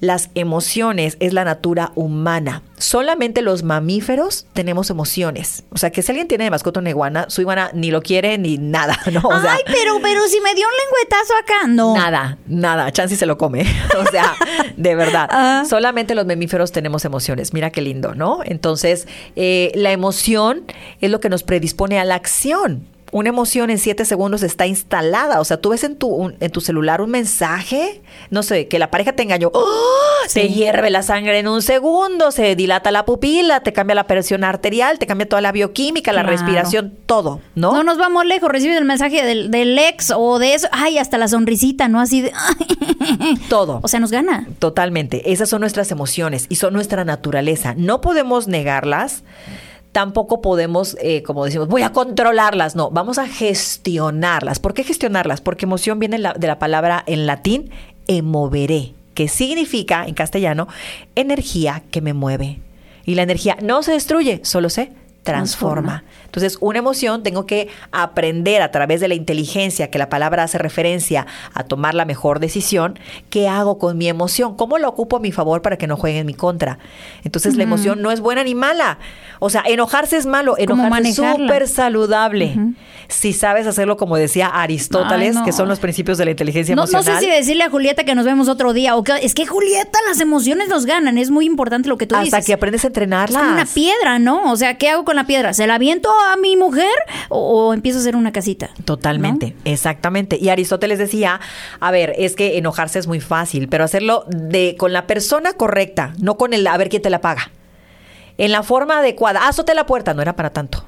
Las 0.00 0.30
emociones 0.36 1.16
es 1.18 1.32
la 1.32 1.44
natura 1.44 1.90
humana. 1.96 2.62
Solamente 2.76 3.42
los 3.42 3.64
mamíferos 3.64 4.46
tenemos 4.52 4.90
emociones. 4.90 5.64
O 5.70 5.78
sea, 5.78 5.90
que 5.90 6.02
si 6.02 6.12
alguien 6.12 6.28
tiene 6.28 6.44
de 6.44 6.50
mascota 6.50 6.78
una 6.78 6.90
iguana, 6.90 7.26
su 7.28 7.40
iguana 7.40 7.70
ni 7.74 7.90
lo 7.90 8.00
quiere 8.00 8.38
ni 8.38 8.58
nada, 8.58 8.96
¿no? 9.12 9.20
O 9.28 9.40
sea, 9.40 9.54
Ay, 9.54 9.62
pero, 9.66 9.98
pero 10.00 10.22
si 10.28 10.40
me 10.40 10.54
dio 10.54 10.66
un 10.66 10.74
lengüetazo 10.84 11.34
acá, 11.42 11.66
no. 11.66 11.96
Nada, 11.96 12.38
nada. 12.46 12.92
Chansey 12.92 13.16
se 13.16 13.26
lo 13.26 13.38
come. 13.38 13.62
o 13.98 14.08
sea, 14.10 14.36
de 14.76 14.94
verdad. 14.94 15.28
Ah. 15.32 15.64
Solamente 15.68 16.14
los 16.14 16.26
mamíferos 16.26 16.70
tenemos 16.70 17.04
emociones. 17.04 17.52
Mira 17.52 17.70
qué 17.70 17.80
lindo, 17.80 18.14
¿no? 18.14 18.40
Entonces, 18.44 19.08
eh, 19.34 19.72
la 19.74 19.90
emoción 19.90 20.62
es 21.00 21.10
lo 21.10 21.18
que 21.18 21.28
nos 21.28 21.42
predispone 21.42 21.98
a 21.98 22.04
la 22.04 22.14
acción. 22.14 22.86
Una 23.10 23.30
emoción 23.30 23.70
en 23.70 23.78
siete 23.78 24.04
segundos 24.04 24.42
está 24.42 24.66
instalada. 24.66 25.40
O 25.40 25.44
sea, 25.44 25.56
tú 25.60 25.70
ves 25.70 25.82
en 25.84 25.96
tu, 25.96 26.08
un- 26.08 26.36
en 26.40 26.50
tu 26.50 26.60
celular 26.60 27.00
un 27.00 27.10
mensaje, 27.10 28.02
no 28.30 28.42
sé, 28.42 28.68
que 28.68 28.78
la 28.78 28.90
pareja 28.90 29.12
te 29.12 29.22
engañó. 29.22 29.50
¡Oh! 29.54 29.64
Te 30.32 30.42
Sí. 30.42 30.48
hierve 30.54 30.90
la 30.90 31.02
sangre 31.02 31.38
en 31.38 31.48
un 31.48 31.62
segundo, 31.62 32.30
se 32.32 32.54
dilata 32.54 32.90
la 32.90 33.06
pupila, 33.06 33.60
te 33.60 33.72
cambia 33.72 33.94
la 33.94 34.06
presión 34.06 34.44
arterial, 34.44 34.98
te 34.98 35.06
cambia 35.06 35.26
toda 35.28 35.40
la 35.40 35.52
bioquímica, 35.52 36.12
la 36.12 36.22
respiración, 36.22 36.92
todo, 37.06 37.40
¿no? 37.54 37.72
No 37.72 37.82
nos 37.82 37.96
vamos 37.96 38.26
lejos, 38.26 38.50
recibes 38.50 38.76
el 38.76 38.84
mensaje 38.84 39.24
del, 39.24 39.50
del 39.50 39.78
ex 39.78 40.12
o 40.14 40.38
de 40.38 40.52
eso. 40.54 40.68
Ay, 40.72 40.98
hasta 40.98 41.16
la 41.16 41.28
sonrisita, 41.28 41.88
¿no? 41.88 42.00
Así 42.00 42.20
de. 42.20 42.32
todo. 43.48 43.80
O 43.82 43.88
sea, 43.88 44.00
nos 44.00 44.10
gana. 44.10 44.46
Totalmente. 44.58 45.32
Esas 45.32 45.48
son 45.48 45.60
nuestras 45.60 45.90
emociones 45.90 46.46
y 46.48 46.56
son 46.56 46.74
nuestra 46.74 47.04
naturaleza. 47.04 47.74
No 47.76 48.00
podemos 48.00 48.48
negarlas. 48.48 49.22
Tampoco 49.92 50.42
podemos, 50.42 50.96
eh, 51.00 51.22
como 51.22 51.44
decimos, 51.44 51.68
voy 51.68 51.82
a 51.82 51.92
controlarlas. 51.92 52.76
No, 52.76 52.90
vamos 52.90 53.18
a 53.18 53.26
gestionarlas. 53.26 54.58
¿Por 54.58 54.74
qué 54.74 54.84
gestionarlas? 54.84 55.40
Porque 55.40 55.64
emoción 55.64 55.98
viene 55.98 56.18
de 56.18 56.46
la 56.46 56.58
palabra 56.58 57.02
en 57.06 57.26
latín 57.26 57.70
emoveré, 58.06 58.92
que 59.14 59.28
significa 59.28 60.06
en 60.06 60.14
castellano 60.14 60.68
energía 61.14 61.82
que 61.90 62.00
me 62.00 62.12
mueve. 62.12 62.58
Y 63.04 63.14
la 63.14 63.22
energía 63.22 63.56
no 63.62 63.82
se 63.82 63.92
destruye, 63.92 64.40
solo 64.44 64.68
se 64.68 64.92
transforma. 65.28 66.04
Entonces, 66.24 66.56
una 66.60 66.78
emoción 66.78 67.22
tengo 67.22 67.44
que 67.44 67.68
aprender 67.92 68.62
a 68.62 68.70
través 68.70 69.00
de 69.00 69.08
la 69.08 69.14
inteligencia, 69.14 69.90
que 69.90 69.98
la 69.98 70.08
palabra 70.08 70.44
hace 70.44 70.56
referencia 70.56 71.26
a 71.52 71.64
tomar 71.64 71.94
la 71.94 72.06
mejor 72.06 72.40
decisión, 72.40 72.98
¿qué 73.28 73.46
hago 73.46 73.78
con 73.78 73.98
mi 73.98 74.08
emoción? 74.08 74.56
¿Cómo 74.56 74.78
lo 74.78 74.88
ocupo 74.88 75.18
a 75.18 75.20
mi 75.20 75.30
favor 75.30 75.60
para 75.60 75.76
que 75.76 75.86
no 75.86 75.96
juegue 75.96 76.20
en 76.20 76.26
mi 76.26 76.32
contra? 76.32 76.78
Entonces, 77.24 77.56
la 77.56 77.64
emoción 77.64 78.00
no 78.00 78.10
es 78.10 78.20
buena 78.20 78.42
ni 78.42 78.54
mala. 78.54 78.98
O 79.38 79.50
sea, 79.50 79.62
enojarse 79.66 80.16
es 80.16 80.24
malo, 80.24 80.56
¿Cómo 80.66 80.86
enojarse 80.86 81.10
es 81.10 81.16
súper 81.16 81.68
saludable. 81.68 82.56
Si 83.10 83.32
sabes 83.32 83.66
hacerlo 83.66 83.96
como 83.96 84.16
decía 84.18 84.48
Aristóteles, 84.48 85.28
Ay, 85.34 85.40
no. 85.40 85.44
que 85.46 85.52
son 85.52 85.66
los 85.66 85.78
principios 85.80 86.18
de 86.18 86.26
la 86.26 86.30
inteligencia 86.32 86.74
No, 86.76 86.82
no 86.84 86.88
emocional. 86.90 87.20
sé 87.20 87.26
si 87.26 87.32
decirle 87.34 87.64
a 87.64 87.70
Julieta 87.70 88.04
que 88.04 88.14
nos 88.14 88.26
vemos 88.26 88.48
otro 88.48 88.74
día. 88.74 88.96
O 88.96 89.02
que, 89.02 89.12
es 89.22 89.32
que 89.34 89.46
Julieta, 89.46 89.98
las 90.06 90.20
emociones 90.20 90.68
nos 90.68 90.84
ganan. 90.84 91.16
Es 91.16 91.30
muy 91.30 91.46
importante 91.46 91.88
lo 91.88 91.96
que 91.96 92.06
tú 92.06 92.14
hasta 92.14 92.24
dices. 92.36 92.44
que 92.46 92.52
aprendes 92.52 92.84
a 92.84 92.88
Es 92.88 92.90
entrenarlas. 92.90 93.40
como 93.42 93.54
una 93.54 93.64
piedra, 93.64 94.18
¿no? 94.18 94.52
O 94.52 94.56
sea, 94.56 94.76
¿qué 94.76 94.90
hago 94.90 95.06
con 95.06 95.16
la 95.16 95.26
piedra? 95.26 95.54
¿Se 95.54 95.66
la 95.66 95.76
aviento 95.76 96.10
a 96.30 96.36
mi 96.36 96.56
mujer 96.56 96.92
o, 97.30 97.68
o 97.68 97.72
empiezo 97.72 97.98
a 97.98 98.02
hacer 98.02 98.14
una 98.14 98.30
casita? 98.30 98.68
Totalmente, 98.84 99.56
exactamente. 99.64 100.36
Y 100.38 100.50
Aristóteles 100.50 100.98
decía, 100.98 101.40
a 101.80 101.90
ver, 101.90 102.12
es 102.18 102.36
que 102.36 102.58
enojarse 102.58 102.98
es 102.98 103.06
muy 103.06 103.20
fácil, 103.20 103.68
pero 103.68 103.84
hacerlo 103.84 104.24
de 104.28 104.76
con 104.78 104.92
la 104.92 105.06
persona 105.06 105.54
correcta, 105.54 106.12
no 106.20 106.36
con 106.36 106.52
el 106.52 106.66
a 106.66 106.76
ver 106.76 106.90
quién 106.90 107.00
te 107.00 107.08
la 107.08 107.22
paga. 107.22 107.52
En 108.36 108.52
la 108.52 108.62
forma 108.62 108.98
adecuada, 108.98 109.48
azote 109.48 109.74
la 109.74 109.86
puerta, 109.86 110.12
no 110.12 110.20
era 110.20 110.36
para 110.36 110.50
tanto. 110.50 110.84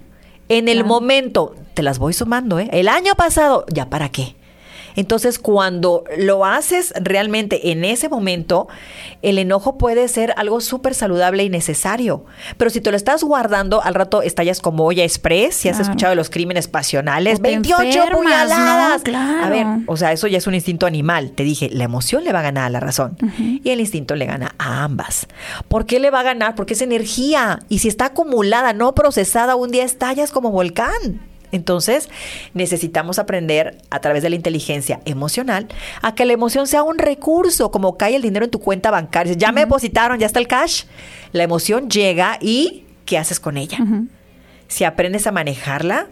En 0.50 0.69
el 0.69 0.79
Claro. 0.79 0.89
momento, 0.89 1.55
te 1.80 1.84
las 1.84 1.99
voy 1.99 2.12
sumando, 2.12 2.58
¿eh? 2.58 2.68
El 2.72 2.88
año 2.88 3.14
pasado, 3.14 3.64
¿ya 3.72 3.88
para 3.88 4.10
qué? 4.10 4.37
Entonces, 4.96 5.38
cuando 5.38 6.02
lo 6.18 6.44
haces 6.44 6.92
realmente 7.00 7.70
en 7.70 7.84
ese 7.84 8.08
momento, 8.08 8.66
el 9.22 9.38
enojo 9.38 9.78
puede 9.78 10.08
ser 10.08 10.34
algo 10.37 10.60
súper 10.60 10.94
saludable 10.94 11.44
y 11.44 11.49
necesario. 11.49 12.25
Pero 12.56 12.70
si 12.70 12.80
te 12.80 12.90
lo 12.90 12.96
estás 12.96 13.22
guardando, 13.22 13.80
al 13.84 13.94
rato 13.94 14.20
estallas 14.20 14.60
como 14.60 14.84
olla 14.84 15.04
express, 15.04 15.54
si 15.54 15.68
has 15.68 15.76
Claro. 15.76 15.90
escuchado 15.90 16.10
de 16.10 16.16
los 16.16 16.28
crímenes 16.28 16.66
pasionales, 16.66 17.38
O 17.38 17.42
te 17.42 17.49
28 17.50 17.87
enfermas, 17.87 18.18
puñaladas. 18.18 18.99
¿no? 18.99 19.04
Claro. 19.04 19.44
A 19.46 19.49
ver, 19.49 19.66
o 19.87 19.96
sea, 19.96 20.10
eso 20.10 20.26
ya 20.26 20.38
es 20.38 20.49
un 20.49 20.54
instinto 20.56 20.87
animal. 20.87 21.30
Te 21.30 21.44
dije, 21.44 21.70
la 21.72 21.84
emoción 21.84 22.25
le 22.25 22.32
va 22.32 22.40
a 22.40 22.42
ganar 22.42 22.64
a 22.64 22.70
la 22.70 22.80
razón 22.80 23.16
y 23.62 23.70
el 23.70 23.78
instinto 23.78 24.16
le 24.16 24.26
gana 24.26 24.56
a 24.58 24.82
ambas. 24.82 25.28
¿Por 25.68 25.87
qué 25.87 26.00
le 26.00 26.10
va 26.10 26.20
a 26.20 26.25
ganar? 26.25 26.56
Porque 26.56 26.75
es 26.75 26.82
energía 26.82 27.60
y 27.68 27.78
si 27.78 27.87
está 27.87 28.06
acumulada, 28.06 28.72
no 28.72 28.92
procesada, 28.92 29.54
un 29.54 29.70
día 29.70 29.84
estallas 29.84 30.32
como 30.32 30.50
volcán. 30.50 31.29
Entonces, 31.52 32.09
necesitamos 32.54 33.19
aprender 33.19 33.78
a 33.90 34.00
través 34.00 34.23
de 34.23 34.30
la 34.30 34.37
inteligencia 34.37 35.00
emocional 35.04 35.66
a 36.02 36.14
que 36.14 36.25
la 36.25 36.33
emoción 36.33 36.66
sea 36.66 36.83
un 36.83 36.99
recurso, 36.99 37.71
como 37.71 37.97
cae 37.97 38.16
el 38.16 38.23
dinero 38.23 38.45
en 38.45 38.50
tu 38.50 38.61
cuenta 38.61 38.90
bancaria. 38.90 39.35
Ya 39.35 39.52
me 39.52 39.62
depositaron, 39.62 40.19
ya 40.19 40.26
está 40.26 40.38
el 40.38 40.49
cash. 40.49 40.85
La 41.33 41.42
emoción 41.42 41.88
llega 41.90 42.38
y 42.40 42.85
¿qué 43.04 43.19
haces 43.19 43.40
con 43.40 43.57
ella? 43.57 43.78
Si 44.69 44.85
aprendes 44.85 45.26
a 45.26 45.33
manejarla, 45.33 46.07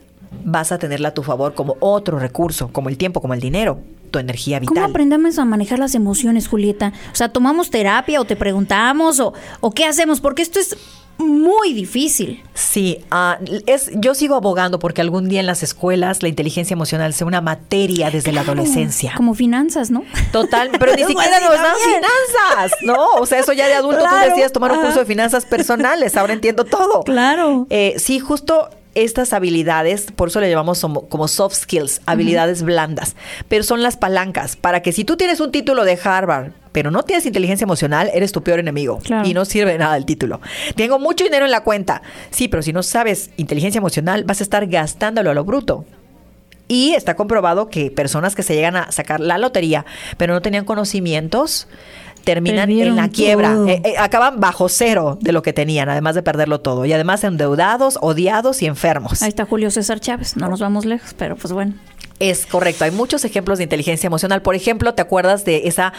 vas 0.45 0.73
a 0.73 0.78
tenerla 0.78 1.09
a 1.09 1.14
tu 1.14 1.23
favor 1.23 1.54
como 1.54 1.76
otro 1.80 2.18
recurso, 2.18 2.68
como 2.73 2.88
el 2.88 2.99
tiempo, 2.99 3.21
como 3.21 3.35
el 3.35 3.40
dinero, 3.40 3.80
tu 4.11 4.18
energía 4.18 4.59
¿Cómo 4.61 4.71
vital. 4.71 4.90
aprendemos 4.90 5.38
a 5.38 5.45
manejar 5.45 5.78
las 5.78 5.95
emociones, 5.95 6.49
Julieta? 6.49 6.92
O 7.12 7.14
sea, 7.14 7.28
¿tomamos 7.30 7.71
terapia 7.71 8.21
o 8.21 8.25
te 8.25 8.37
preguntamos 8.37 9.21
o, 9.21 9.33
o 9.61 9.71
qué 9.71 9.85
hacemos? 9.85 10.21
Porque 10.21 10.42
esto 10.42 10.59
es 10.59 10.76
muy 11.18 11.72
difícil. 11.72 12.42
Sí, 12.54 13.04
ah, 13.10 13.38
es, 13.66 13.90
yo 13.94 14.14
sigo 14.14 14.37
abogando 14.37 14.78
porque 14.78 15.00
algún 15.00 15.28
día 15.28 15.40
en 15.40 15.46
las 15.46 15.62
escuelas 15.62 16.22
la 16.22 16.28
inteligencia 16.28 16.75
emocional 16.75 17.12
sea 17.12 17.26
una 17.26 17.40
materia 17.40 18.10
desde 18.10 18.32
la 18.32 18.42
adolescencia. 18.42 19.12
Como 19.16 19.34
finanzas, 19.34 19.90
¿no? 19.90 20.04
Total, 20.32 20.70
pero 20.78 20.94
ni 20.94 21.02
siquiera 21.06 21.40
nos 21.40 21.54
dan 21.54 21.76
finanzas, 21.76 22.78
¿no? 22.82 23.06
O 23.20 23.26
sea, 23.26 23.40
eso 23.40 23.52
ya 23.52 23.66
de 23.66 23.75
adulto 23.75 24.00
Claro, 24.00 24.25
tú 24.25 24.30
decías 24.30 24.52
tomar 24.52 24.72
un 24.72 24.80
curso 24.80 25.00
de 25.00 25.06
finanzas 25.06 25.44
personales, 25.44 26.16
ahora 26.16 26.32
entiendo 26.32 26.64
todo. 26.64 27.02
Claro. 27.02 27.66
Eh, 27.70 27.94
sí, 27.98 28.18
justo 28.20 28.70
estas 28.95 29.33
habilidades, 29.33 30.07
por 30.14 30.28
eso 30.28 30.40
le 30.40 30.50
llamamos 30.50 30.85
como, 31.09 31.28
soft 31.28 31.54
skills, 31.54 32.00
habilidades 32.07 32.62
blandas, 32.62 33.14
pero 33.49 33.62
son 33.64 33.83
las 33.83 33.97
palancas 33.97 34.57
para 34.57 34.83
que 34.83 34.92
si 34.92 35.04
tú 35.04 35.16
tienes 35.16 35.40
un 35.40 35.52
título 35.52 35.85
de 35.85 35.99
Harvard, 36.02 36.52
pero 36.73 36.90
no 36.90 37.02
tienes 37.02 37.26
inteligencia 37.26 37.64
emocional, 37.64 38.11
eres 38.12 38.33
tu 38.33 38.42
peor 38.42 38.59
enemigo 38.61 38.99
Claro. 38.99 39.26
y 39.28 39.35
no 39.35 39.45
sirve 39.45 39.73
de 39.73 39.78
nada 39.78 39.97
el 39.97 40.04
título. 40.04 40.40
Tengo 40.76 40.99
mucho 40.99 41.25
dinero 41.25 41.45
en 41.45 41.50
la 41.50 41.62
cuenta, 41.62 42.02
sí, 42.30 42.49
pero 42.49 42.62
si 42.62 42.73
no 42.73 42.83
sabes 42.83 43.30
inteligencia 43.37 43.78
emocional, 43.78 44.25
vas 44.25 44.40
a 44.40 44.45
estar 44.45 44.66
gastándolo 44.66 45.30
a 45.30 45.35
lo 45.35 45.45
bruto. 45.45 45.85
Y 46.71 46.92
está 46.92 47.16
comprobado 47.16 47.71
que 47.71 47.90
personas 47.90 48.35
que 48.35 48.42
se 48.42 48.54
llegan 48.54 48.76
a 48.76 48.92
sacar 48.92 49.21
la 49.21 49.38
lotería, 49.38 49.87
pero 50.18 50.35
no 50.35 50.42
tenían 50.42 50.66
conocimientos, 50.66 51.66
terminan 52.28 52.66
Perdieron 52.66 52.90
en 52.90 52.97
la 52.97 53.08
quiebra. 53.08 53.56
Eh, 53.66 53.80
eh, 53.85 53.94
acaban 53.99 54.38
bajo 54.38 54.68
cero 54.68 55.18
de 55.23 55.32
lo 55.32 55.42
que 55.42 55.54
tenían, 55.54 55.88
además 55.88 56.14
de 56.14 56.23
perderlo 56.23 56.61
todo. 56.61 56.85
Y 56.85 56.92
además 56.92 57.25
endeudados, 57.25 57.99
odiados 58.02 58.61
y 58.61 58.66
enfermos. 58.66 59.23
Ahí 59.23 59.30
está 59.30 59.47
Julio 59.47 59.70
César 59.70 59.99
Chávez. 59.99 60.37
No 60.37 60.49
nos 60.49 60.61
vamos 60.61 60.85
lejos, 60.85 61.14
pero 61.16 61.37
pues 61.37 61.54
bueno. 61.54 61.73
Es 62.18 62.44
correcto, 62.47 62.85
hay 62.85 62.90
muchos 62.90 63.25
ejemplos 63.25 63.58
de 63.58 63.64
inteligencia 63.64 64.08
emocional. 64.08 64.42
Por 64.42 64.56
ejemplo, 64.56 64.92
¿te 64.92 65.00
acuerdas 65.00 65.44
de 65.47 65.68
esa, 65.68 65.94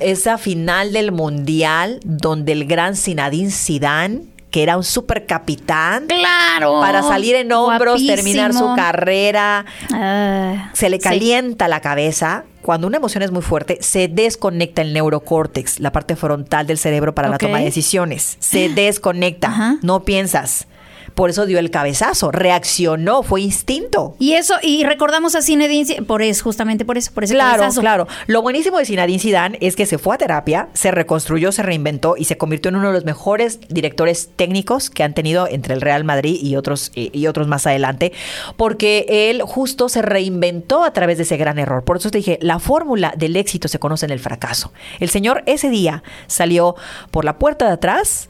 esa 0.00 0.38
final 0.38 0.92
del 0.92 1.12
Mundial 1.12 2.00
donde 2.04 2.52
el 2.52 2.64
gran 2.64 2.96
Zinedine 2.96 3.50
Zidane 3.50 4.31
que 4.52 4.62
era 4.62 4.76
un 4.76 4.84
super 4.84 5.26
capitán. 5.26 6.06
Claro. 6.06 6.78
Para 6.80 7.02
salir 7.02 7.34
en 7.34 7.50
hombros, 7.52 8.06
terminar 8.06 8.52
su 8.52 8.74
carrera. 8.76 9.64
Ah, 9.92 10.70
Se 10.74 10.90
le 10.90 10.98
sí. 10.98 11.02
calienta 11.02 11.66
la 11.68 11.80
cabeza. 11.80 12.44
Cuando 12.60 12.86
una 12.86 12.98
emoción 12.98 13.24
es 13.24 13.32
muy 13.32 13.42
fuerte, 13.42 13.78
se 13.80 14.06
desconecta 14.06 14.82
el 14.82 14.92
neurocórtex, 14.92 15.80
la 15.80 15.90
parte 15.90 16.14
frontal 16.14 16.66
del 16.66 16.78
cerebro 16.78 17.14
para 17.14 17.28
la 17.28 17.38
toma 17.38 17.58
de 17.58 17.64
decisiones. 17.64 18.36
Se 18.38 18.68
desconecta. 18.68 19.78
No 19.82 20.04
piensas. 20.04 20.68
Por 21.14 21.30
eso 21.30 21.46
dio 21.46 21.58
el 21.58 21.70
cabezazo. 21.70 22.30
Reaccionó, 22.30 23.22
fue 23.22 23.40
instinto. 23.42 24.16
Y 24.18 24.32
eso, 24.34 24.54
y 24.62 24.84
recordamos 24.84 25.34
a 25.34 25.42
Zinedine, 25.42 25.84
Zidane, 25.84 26.06
por 26.06 26.22
eso, 26.22 26.44
justamente 26.44 26.84
por 26.84 26.96
eso, 26.98 27.12
por 27.12 27.24
ese 27.24 27.34
Claro, 27.34 27.58
cabezazo. 27.58 27.80
claro. 27.80 28.06
Lo 28.26 28.42
buenísimo 28.42 28.78
de 28.78 28.84
Zinedine 28.86 29.18
Zidane 29.18 29.58
es 29.60 29.76
que 29.76 29.86
se 29.86 29.98
fue 29.98 30.14
a 30.14 30.18
terapia, 30.18 30.68
se 30.72 30.90
reconstruyó, 30.90 31.52
se 31.52 31.62
reinventó 31.62 32.14
y 32.16 32.24
se 32.24 32.36
convirtió 32.38 32.70
en 32.70 32.76
uno 32.76 32.88
de 32.88 32.94
los 32.94 33.04
mejores 33.04 33.60
directores 33.68 34.30
técnicos 34.36 34.90
que 34.90 35.02
han 35.02 35.14
tenido 35.14 35.46
entre 35.48 35.74
el 35.74 35.80
Real 35.80 36.04
Madrid 36.04 36.38
y 36.42 36.56
otros 36.56 36.90
y, 36.94 37.10
y 37.18 37.26
otros 37.26 37.46
más 37.48 37.66
adelante, 37.66 38.12
porque 38.56 39.06
él 39.30 39.42
justo 39.42 39.88
se 39.88 40.02
reinventó 40.02 40.84
a 40.84 40.92
través 40.92 41.18
de 41.18 41.24
ese 41.24 41.36
gran 41.36 41.58
error. 41.58 41.84
Por 41.84 41.96
eso 41.98 42.10
te 42.10 42.18
dije, 42.18 42.38
la 42.40 42.58
fórmula 42.58 43.12
del 43.16 43.36
éxito 43.36 43.68
se 43.68 43.78
conoce 43.78 44.06
en 44.06 44.12
el 44.12 44.20
fracaso. 44.20 44.72
El 45.00 45.10
señor 45.10 45.42
ese 45.46 45.68
día 45.70 46.02
salió 46.26 46.76
por 47.10 47.24
la 47.24 47.38
puerta 47.38 47.66
de 47.66 47.72
atrás 47.72 48.28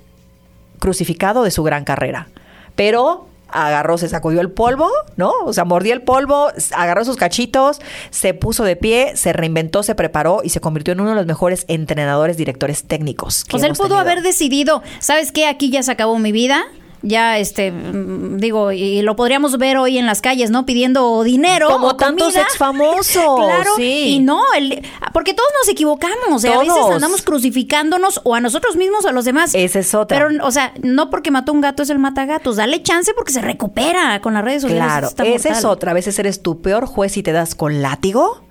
crucificado 0.79 1.45
de 1.45 1.51
su 1.51 1.63
gran 1.63 1.85
carrera. 1.85 2.29
Pero 2.75 3.27
agarró, 3.53 3.99
se 3.99 4.09
sacudió 4.09 4.41
el 4.41 4.51
polvo, 4.51 4.89
¿no? 5.17 5.33
O 5.45 5.53
sea, 5.53 5.65
mordió 5.65 5.93
el 5.93 6.03
polvo, 6.03 6.51
agarró 6.75 7.05
sus 7.05 7.17
cachitos, 7.17 7.81
se 8.11 8.35
puso 8.35 8.65
de 8.65 8.77
pie, 8.77 9.13
se 9.17 9.33
reinventó, 9.33 9.83
se 9.83 9.95
preparó 9.95 10.41
y 10.43 10.49
se 10.49 10.61
convirtió 10.61 10.93
en 10.93 11.01
uno 11.01 11.11
de 11.11 11.17
los 11.17 11.27
mejores 11.27 11.65
entrenadores, 11.69 12.37
directores 12.37 12.85
técnicos. 12.85 13.45
sea, 13.59 13.69
él 13.69 13.75
pudo 13.75 13.89
tenido. 13.89 14.01
haber 14.01 14.23
decidido, 14.23 14.83
¿sabes 14.99 15.33
qué? 15.33 15.47
Aquí 15.47 15.71
ya 15.71 15.83
se 15.83 15.93
acabó 15.93 16.19
mi 16.19 16.33
vida. 16.33 16.65
Ya, 17.03 17.39
este, 17.39 17.73
mm, 17.73 18.37
digo, 18.39 18.71
y 18.73 19.03
lo 19.03 19.17
podríamos 19.17 19.59
ver 19.59 19.77
hoy 19.77 19.99
en 19.99 20.07
las 20.07 20.21
calles, 20.21 20.51
¿no? 20.51 20.65
Pidiendo 20.67 21.23
dinero. 21.25 21.69
Como 21.69 21.89
o 21.89 21.97
tantos 21.97 22.29
comida. 22.29 22.43
exfamosos, 22.43 23.41
Claro. 23.45 23.71
sí. 23.77 24.05
Y 24.15 24.19
no, 24.21 24.41
el- 24.57 24.83
porque 25.13 25.35
todos 25.35 25.49
nos 25.61 25.69
equivocamos. 25.69 26.45
¿eh? 26.45 26.53
A 26.53 26.59
veces 26.59 26.75
Todos. 26.75 26.95
andamos 26.95 27.23
crucificándonos 27.23 28.21
o 28.25 28.35
a 28.35 28.41
nosotros 28.41 28.77
mismos 28.77 29.05
o 29.05 29.09
a 29.09 29.13
los 29.13 29.25
demás. 29.25 29.55
Esa 29.55 29.81
es 29.81 29.95
otra. 29.95 30.17
Pero, 30.29 30.47
o 30.47 30.51
sea, 30.51 30.73
no 30.83 31.11
porque 31.11 31.31
mató 31.31 31.53
un 31.53 31.61
gato 31.61 31.83
es 31.83 31.91
el 31.91 31.99
matagatos. 31.99 32.57
Dale 32.57 32.83
chance 32.83 33.13
porque 33.15 33.33
se 33.33 33.41
recupera 33.41 34.21
con 34.21 34.35
las 34.35 34.45
redes 34.45 34.63
sociales. 34.63 35.13
Claro, 35.15 35.35
esa 35.35 35.49
es 35.51 35.65
otra. 35.65 35.91
A 35.91 35.95
veces 35.95 36.19
eres 36.19 36.43
tu 36.43 36.63
peor 36.63 36.87
juez 36.87 37.17
y 37.17 37.23
te 37.23 37.33
das 37.33 37.55
con 37.55 37.83
látigo 37.83 38.42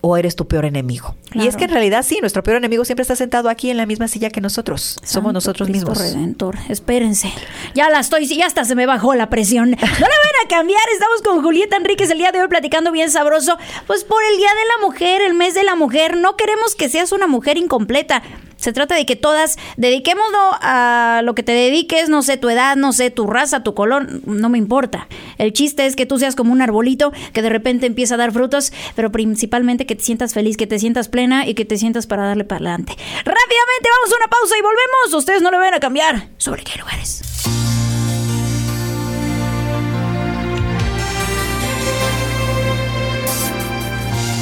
o 0.00 0.16
eres 0.16 0.36
tu 0.36 0.46
peor 0.46 0.64
enemigo. 0.64 1.14
Y 1.34 1.46
es 1.46 1.56
que 1.56 1.64
en 1.64 1.70
realidad 1.70 2.04
sí, 2.06 2.18
nuestro 2.20 2.42
peor 2.42 2.58
enemigo 2.58 2.84
siempre 2.84 3.02
está 3.02 3.16
sentado 3.16 3.48
aquí 3.48 3.70
en 3.70 3.76
la 3.76 3.86
misma 3.86 4.08
silla 4.08 4.30
que 4.30 4.40
nosotros. 4.40 4.98
Somos 5.02 5.32
nosotros 5.32 5.68
Cristo 5.68 5.90
mismos. 5.90 6.12
Redentor. 6.12 6.56
Espérense. 6.68 7.32
Ya 7.74 7.90
la 7.90 8.00
estoy, 8.00 8.26
ya 8.26 8.46
hasta 8.46 8.64
se 8.64 8.74
me 8.74 8.86
bajó 8.86 9.14
la 9.14 9.28
presión. 9.28 9.70
No 9.98 10.06
la 10.06 10.14
van 10.14 10.46
a 10.46 10.48
cambiar. 10.48 10.80
Estamos 10.92 11.22
con 11.22 11.42
Julieta 11.42 11.76
Enríquez 11.76 12.10
el 12.10 12.18
día 12.18 12.30
de 12.30 12.40
hoy 12.40 12.48
platicando 12.48 12.92
bien 12.92 13.10
sabroso. 13.10 13.58
Pues 13.86 14.04
por 14.04 14.22
el 14.30 14.36
Día 14.36 14.50
de 14.50 14.80
la 14.80 14.86
Mujer, 14.86 15.22
el 15.22 15.34
mes 15.34 15.54
de 15.54 15.64
la 15.64 15.74
mujer. 15.74 16.16
No 16.16 16.36
queremos 16.36 16.76
que 16.76 16.88
seas 16.88 17.10
una 17.10 17.26
mujer 17.26 17.56
incompleta. 17.56 18.22
Se 18.68 18.74
trata 18.74 18.96
de 18.96 19.06
que 19.06 19.16
todas 19.16 19.56
dediquémonos 19.78 20.56
a 20.60 21.22
lo 21.24 21.34
que 21.34 21.42
te 21.42 21.52
dediques, 21.52 22.10
no 22.10 22.20
sé 22.20 22.36
tu 22.36 22.50
edad, 22.50 22.76
no 22.76 22.92
sé 22.92 23.10
tu 23.10 23.26
raza, 23.26 23.62
tu 23.62 23.72
color, 23.72 24.26
no 24.26 24.50
me 24.50 24.58
importa. 24.58 25.08
El 25.38 25.54
chiste 25.54 25.86
es 25.86 25.96
que 25.96 26.04
tú 26.04 26.18
seas 26.18 26.36
como 26.36 26.52
un 26.52 26.60
arbolito 26.60 27.10
que 27.32 27.40
de 27.40 27.48
repente 27.48 27.86
empieza 27.86 28.16
a 28.16 28.18
dar 28.18 28.30
frutos, 28.30 28.74
pero 28.94 29.10
principalmente 29.10 29.86
que 29.86 29.96
te 29.96 30.02
sientas 30.02 30.34
feliz, 30.34 30.58
que 30.58 30.66
te 30.66 30.78
sientas 30.78 31.08
plena 31.08 31.46
y 31.46 31.54
que 31.54 31.64
te 31.64 31.78
sientas 31.78 32.06
para 32.06 32.26
darle 32.26 32.44
para 32.44 32.58
adelante. 32.58 32.92
Rápidamente 32.92 33.88
vamos 34.02 34.12
a 34.12 34.16
una 34.18 34.28
pausa 34.28 34.58
y 34.58 34.60
volvemos. 34.60 35.14
Ustedes 35.14 35.40
no 35.40 35.50
le 35.50 35.56
van 35.56 35.72
a 35.72 35.80
cambiar. 35.80 36.28
¿Sobre 36.36 36.62
qué 36.62 36.78
lugares? 36.78 37.22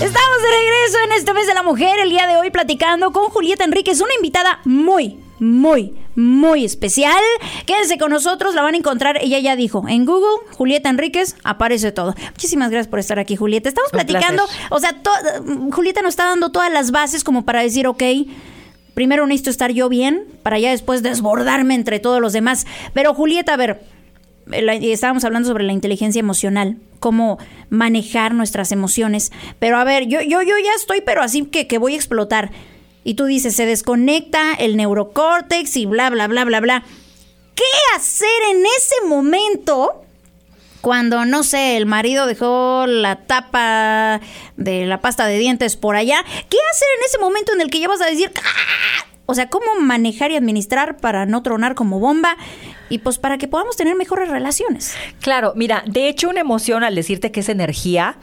Estamos 0.00 0.42
de 0.42 0.50
regreso 0.50 0.98
en 1.06 1.12
este 1.12 1.32
mes 1.32 1.46
de 1.46 1.54
la 1.54 1.62
mujer 1.62 1.98
el 2.02 2.10
día 2.10 2.26
de 2.26 2.36
hoy 2.36 2.50
platicando 2.50 3.12
con 3.12 3.24
Julieta 3.30 3.64
Enríquez, 3.64 4.00
una 4.00 4.14
invitada 4.14 4.60
muy, 4.64 5.18
muy, 5.38 5.94
muy 6.14 6.64
especial. 6.64 7.22
Quédense 7.64 7.96
con 7.96 8.10
nosotros, 8.10 8.54
la 8.54 8.62
van 8.62 8.74
a 8.74 8.76
encontrar. 8.76 9.18
Ella 9.22 9.38
ya 9.38 9.56
dijo 9.56 9.84
en 9.88 10.04
Google, 10.04 10.46
Julieta 10.56 10.90
Enríquez, 10.90 11.36
aparece 11.44 11.92
todo. 11.92 12.14
Muchísimas 12.32 12.70
gracias 12.70 12.88
por 12.88 12.98
estar 12.98 13.18
aquí, 13.18 13.36
Julieta. 13.36 13.68
Estamos 13.70 13.90
Un 13.92 13.98
platicando, 13.98 14.44
placer. 14.46 14.66
o 14.70 14.80
sea, 14.80 15.00
Julieta 15.72 16.02
nos 16.02 16.10
está 16.10 16.26
dando 16.26 16.52
todas 16.52 16.70
las 16.70 16.90
bases 16.90 17.24
como 17.24 17.44
para 17.44 17.62
decir, 17.62 17.86
ok. 17.86 18.02
Primero 18.94 19.26
necesito 19.26 19.50
estar 19.50 19.72
yo 19.72 19.88
bien 19.90 20.24
para 20.42 20.58
ya 20.58 20.70
después 20.70 21.02
desbordarme 21.02 21.74
entre 21.74 22.00
todos 22.00 22.20
los 22.20 22.32
demás. 22.32 22.66
Pero 22.94 23.12
Julieta, 23.14 23.54
a 23.54 23.56
ver, 23.58 23.82
estábamos 24.52 25.24
hablando 25.24 25.48
sobre 25.48 25.64
la 25.64 25.72
inteligencia 25.72 26.20
emocional, 26.20 26.78
cómo 27.00 27.38
manejar 27.70 28.34
nuestras 28.34 28.72
emociones. 28.72 29.32
Pero 29.58 29.78
a 29.78 29.84
ver, 29.84 30.06
yo, 30.06 30.20
yo, 30.20 30.42
yo 30.42 30.54
ya 30.58 30.72
estoy, 30.76 31.00
pero 31.00 31.22
así 31.22 31.44
que, 31.46 31.66
que 31.66 31.78
voy 31.78 31.94
a 31.94 31.96
explotar. 31.96 32.50
Y 33.04 33.14
tú 33.14 33.24
dices, 33.24 33.54
se 33.54 33.66
desconecta 33.66 34.52
el 34.54 34.76
neurocórtex 34.76 35.76
y 35.76 35.86
bla, 35.86 36.10
bla, 36.10 36.26
bla, 36.26 36.44
bla, 36.44 36.60
bla. 36.60 36.84
¿Qué 37.54 37.64
hacer 37.96 38.28
en 38.50 38.64
ese 38.66 39.06
momento? 39.06 40.02
Cuando, 40.80 41.24
no 41.24 41.42
sé, 41.42 41.76
el 41.76 41.86
marido 41.86 42.26
dejó 42.26 42.86
la 42.86 43.26
tapa 43.26 44.20
de 44.56 44.86
la 44.86 45.00
pasta 45.00 45.26
de 45.26 45.38
dientes 45.38 45.76
por 45.76 45.96
allá, 45.96 46.24
¿qué 46.24 46.56
hacer 46.70 46.88
en 46.98 47.04
ese 47.06 47.18
momento 47.18 47.52
en 47.52 47.60
el 47.60 47.70
que 47.70 47.80
ya 47.80 47.88
vas 47.88 48.00
a 48.00 48.06
decir, 48.06 48.30
"Ah"? 48.36 49.15
O 49.26 49.34
sea, 49.34 49.48
cómo 49.48 49.66
manejar 49.80 50.30
y 50.30 50.36
administrar 50.36 50.96
para 50.96 51.26
no 51.26 51.42
tronar 51.42 51.74
como 51.74 51.98
bomba 51.98 52.36
y 52.88 52.98
pues 52.98 53.18
para 53.18 53.38
que 53.38 53.48
podamos 53.48 53.76
tener 53.76 53.96
mejores 53.96 54.28
relaciones? 54.28 54.94
Claro, 55.20 55.52
mira, 55.56 55.82
de 55.86 56.08
hecho 56.08 56.28
una 56.28 56.40
emoción 56.40 56.84
al 56.84 56.94
decirte 56.94 57.32
que 57.32 57.40
es 57.40 57.48
energía 57.48 58.18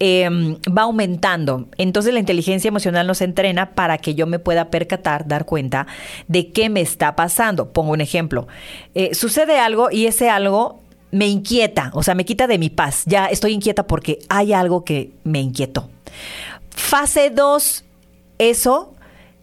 eh, 0.00 0.28
va 0.76 0.82
aumentando. 0.82 1.68
Entonces 1.78 2.12
la 2.12 2.20
inteligencia 2.20 2.68
emocional 2.68 3.06
nos 3.06 3.20
entrena 3.20 3.70
para 3.70 3.98
que 3.98 4.14
yo 4.14 4.26
me 4.26 4.40
pueda 4.40 4.70
percatar, 4.70 5.26
dar 5.28 5.44
cuenta 5.44 5.86
de 6.26 6.50
qué 6.50 6.68
me 6.68 6.80
está 6.80 7.14
pasando. 7.14 7.72
Pongo 7.72 7.92
un 7.92 8.00
ejemplo. 8.00 8.48
Eh, 8.94 9.14
sucede 9.14 9.60
algo 9.60 9.90
y 9.90 10.06
ese 10.06 10.28
algo 10.28 10.82
me 11.10 11.26
inquieta, 11.26 11.90
o 11.94 12.02
sea, 12.02 12.14
me 12.14 12.24
quita 12.24 12.46
de 12.46 12.58
mi 12.58 12.68
paz. 12.68 13.04
Ya 13.06 13.26
estoy 13.26 13.52
inquieta 13.52 13.86
porque 13.86 14.18
hay 14.28 14.52
algo 14.52 14.84
que 14.84 15.12
me 15.24 15.40
inquietó. 15.40 15.88
Fase 16.70 17.30
2, 17.30 17.84
eso 18.38 18.94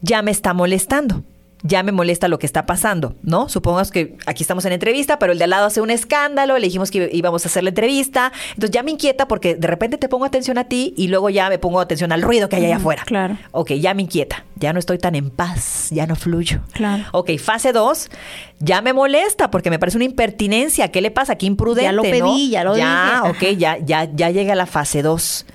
ya 0.05 0.21
me 0.21 0.31
está 0.31 0.53
molestando. 0.53 1.23
Ya 1.63 1.81
me 1.81 1.91
molesta 1.91 2.27
lo 2.27 2.37
que 2.37 2.45
está 2.45 2.67
pasando, 2.67 3.15
¿no? 3.23 3.49
Supongamos 3.49 3.89
que 3.89 4.17
aquí 4.27 4.43
estamos 4.43 4.65
en 4.65 4.73
entrevista, 4.73 5.17
pero 5.17 5.31
el 5.31 5.39
de 5.39 5.45
al 5.45 5.49
lado 5.49 5.65
hace 5.65 5.81
un 5.81 5.89
escándalo, 5.89 6.59
le 6.59 6.65
dijimos 6.67 6.91
que 6.91 7.09
íbamos 7.11 7.43
a 7.43 7.47
hacer 7.47 7.63
la 7.63 7.69
entrevista. 7.69 8.31
Entonces 8.49 8.69
ya 8.69 8.83
me 8.83 8.91
inquieta 8.91 9.27
porque 9.27 9.55
de 9.55 9.65
repente 9.67 9.97
te 9.97 10.07
pongo 10.07 10.25
atención 10.25 10.59
a 10.59 10.65
ti 10.65 10.93
y 10.95 11.07
luego 11.07 11.31
ya 11.31 11.49
me 11.49 11.57
pongo 11.57 11.79
atención 11.79 12.11
al 12.11 12.21
ruido 12.21 12.49
que 12.49 12.57
hay 12.57 12.65
allá 12.65 12.75
afuera. 12.75 13.01
claro. 13.03 13.39
Ok, 13.51 13.71
ya 13.71 13.95
me 13.95 14.03
inquieta. 14.03 14.45
Ya 14.57 14.73
no 14.73 14.79
estoy 14.79 14.99
tan 14.99 15.15
en 15.15 15.31
paz, 15.31 15.87
ya 15.89 16.05
no 16.05 16.15
fluyo. 16.15 16.59
Claro. 16.73 17.03
Ok, 17.13 17.31
fase 17.39 17.71
2, 17.71 18.11
ya 18.59 18.83
me 18.83 18.93
molesta 18.93 19.49
porque 19.49 19.71
me 19.71 19.79
parece 19.79 19.97
una 19.97 20.05
impertinencia. 20.05 20.89
¿Qué 20.91 21.01
le 21.01 21.09
pasa? 21.09 21.35
Qué 21.35 21.47
imprudente. 21.47 21.85
Ya 21.85 21.91
lo 21.93 22.03
¿no? 22.03 22.09
pedí, 22.11 22.51
ya 22.51 22.63
lo 22.63 22.77
Ya, 22.77 23.23
dije. 23.33 23.53
ok, 23.53 23.57
ya, 23.57 23.77
ya, 23.79 24.03
ya 24.13 24.29
llega 24.29 24.53
la 24.53 24.67
fase 24.67 25.01
2. 25.01 25.45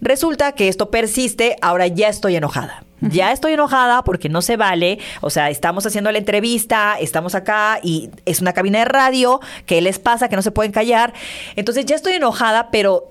Resulta 0.00 0.52
que 0.52 0.68
esto 0.68 0.90
persiste, 0.90 1.56
ahora 1.62 1.86
ya 1.86 2.08
estoy 2.08 2.36
enojada. 2.36 2.84
Ya 3.00 3.32
estoy 3.32 3.54
enojada 3.54 4.04
porque 4.04 4.28
no 4.28 4.42
se 4.42 4.58
vale. 4.58 4.98
O 5.22 5.30
sea, 5.30 5.48
estamos 5.48 5.86
haciendo 5.86 6.12
la 6.12 6.18
entrevista, 6.18 6.96
estamos 7.00 7.34
acá 7.34 7.80
y 7.82 8.10
es 8.26 8.42
una 8.42 8.52
cabina 8.52 8.80
de 8.80 8.84
radio. 8.84 9.40
¿Qué 9.64 9.80
les 9.80 9.98
pasa? 9.98 10.28
Que 10.28 10.36
no 10.36 10.42
se 10.42 10.50
pueden 10.50 10.70
callar. 10.70 11.14
Entonces 11.56 11.86
ya 11.86 11.96
estoy 11.96 12.14
enojada, 12.14 12.70
pero 12.70 13.10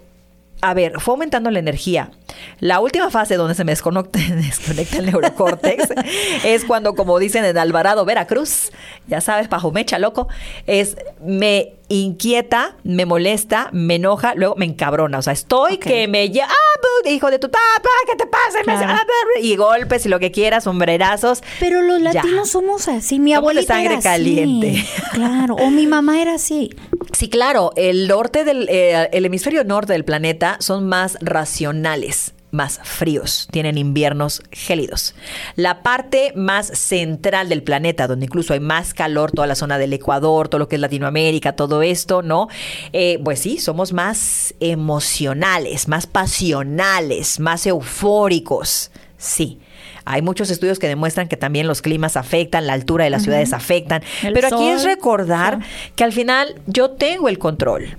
a 0.61 0.73
ver, 0.73 0.99
fue 0.99 1.13
aumentando 1.13 1.49
la 1.51 1.59
energía. 1.59 2.11
La 2.59 2.79
última 2.81 3.09
fase 3.09 3.35
donde 3.35 3.55
se 3.55 3.63
me 3.63 3.71
desconecta, 3.71 4.19
desconecta 4.35 4.97
el 4.97 5.07
neurocórtex 5.07 5.89
es 6.43 6.65
cuando, 6.65 6.95
como 6.95 7.17
dicen 7.17 7.45
en 7.45 7.57
Alvarado, 7.57 8.05
Veracruz, 8.05 8.71
ya 9.07 9.21
sabes, 9.21 9.49
bajo 9.49 9.71
mecha 9.71 9.99
loco, 9.99 10.27
es 10.67 10.97
me 11.25 11.73
inquieta, 11.89 12.75
me 12.83 13.05
molesta, 13.05 13.69
me 13.73 13.95
enoja, 13.95 14.33
luego 14.35 14.55
me 14.55 14.65
encabrona. 14.65 15.17
O 15.17 15.21
sea, 15.21 15.33
estoy 15.33 15.77
que 15.77 16.07
me 16.07 16.29
llama, 16.29 16.53
ah, 16.53 17.09
hijo 17.09 17.29
de 17.31 17.39
tu 17.39 17.49
papá, 17.49 17.89
¿qué 18.07 18.15
te 18.15 18.25
pasa? 18.27 18.61
Claro. 18.63 18.93
ah, 18.93 19.05
y 19.41 19.55
golpes 19.55 20.05
y 20.05 20.09
lo 20.09 20.19
que 20.19 20.31
quieras, 20.31 20.63
sombrerazos. 20.65 21.41
Pero 21.59 21.81
los 21.81 22.01
Ya. 22.01 22.13
latinos 22.13 22.49
somos 22.49 22.87
así. 22.87 23.19
Mi 23.19 23.31
Somos 23.33 23.53
de 23.53 23.59
abuelita 23.61 23.73
sangre 23.73 23.93
era 23.93 24.01
caliente. 24.01 24.69
así. 24.71 25.01
Claro. 25.13 25.55
O 25.55 25.69
mi 25.71 25.87
mamá 25.87 26.21
era 26.21 26.35
así. 26.35 26.69
Sí, 27.17 27.29
claro, 27.29 27.71
el 27.75 28.07
norte 28.07 28.43
del 28.43 28.67
eh, 28.69 29.09
el 29.11 29.25
hemisferio 29.25 29.63
norte 29.63 29.93
del 29.93 30.05
planeta 30.05 30.57
son 30.59 30.87
más 30.87 31.17
racionales, 31.21 32.33
más 32.51 32.79
fríos, 32.83 33.47
tienen 33.51 33.77
inviernos 33.77 34.41
gélidos. 34.51 35.13
La 35.55 35.81
parte 35.83 36.31
más 36.35 36.67
central 36.67 37.49
del 37.49 37.61
planeta, 37.63 38.07
donde 38.07 38.25
incluso 38.25 38.53
hay 38.53 38.59
más 38.59 38.93
calor, 38.93 39.31
toda 39.31 39.47
la 39.47 39.55
zona 39.55 39.77
del 39.77 39.93
Ecuador, 39.93 40.47
todo 40.47 40.59
lo 40.59 40.67
que 40.67 40.75
es 40.75 40.81
Latinoamérica, 40.81 41.55
todo 41.55 41.78
esto, 41.81 42.21
¿no? 42.21 42.47
Eh, 42.93 43.19
pues 43.23 43.39
sí, 43.39 43.57
somos 43.57 43.93
más 43.93 44.53
emocionales, 44.59 45.87
más 45.87 46.07
pasionales, 46.07 47.39
más 47.39 47.65
eufóricos. 47.65 48.91
Sí. 49.17 49.59
Hay 50.05 50.21
muchos 50.21 50.49
estudios 50.49 50.79
que 50.79 50.87
demuestran 50.87 51.27
que 51.27 51.37
también 51.37 51.67
los 51.67 51.81
climas 51.81 52.17
afectan, 52.17 52.65
la 52.65 52.73
altura 52.73 53.03
de 53.03 53.11
las 53.11 53.23
ciudades 53.23 53.53
afectan. 53.53 54.01
El 54.23 54.33
Pero 54.33 54.47
aquí 54.47 54.67
es 54.67 54.83
recordar 54.83 55.59
que 55.95 56.03
al 56.03 56.13
final 56.13 56.55
yo 56.65 56.91
tengo 56.91 57.29
el 57.29 57.37
control. 57.37 57.97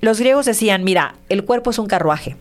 Los 0.00 0.18
griegos 0.18 0.46
decían, 0.46 0.82
mira, 0.82 1.16
el 1.28 1.44
cuerpo 1.44 1.70
es 1.70 1.78
un 1.78 1.86
carruaje. 1.86 2.36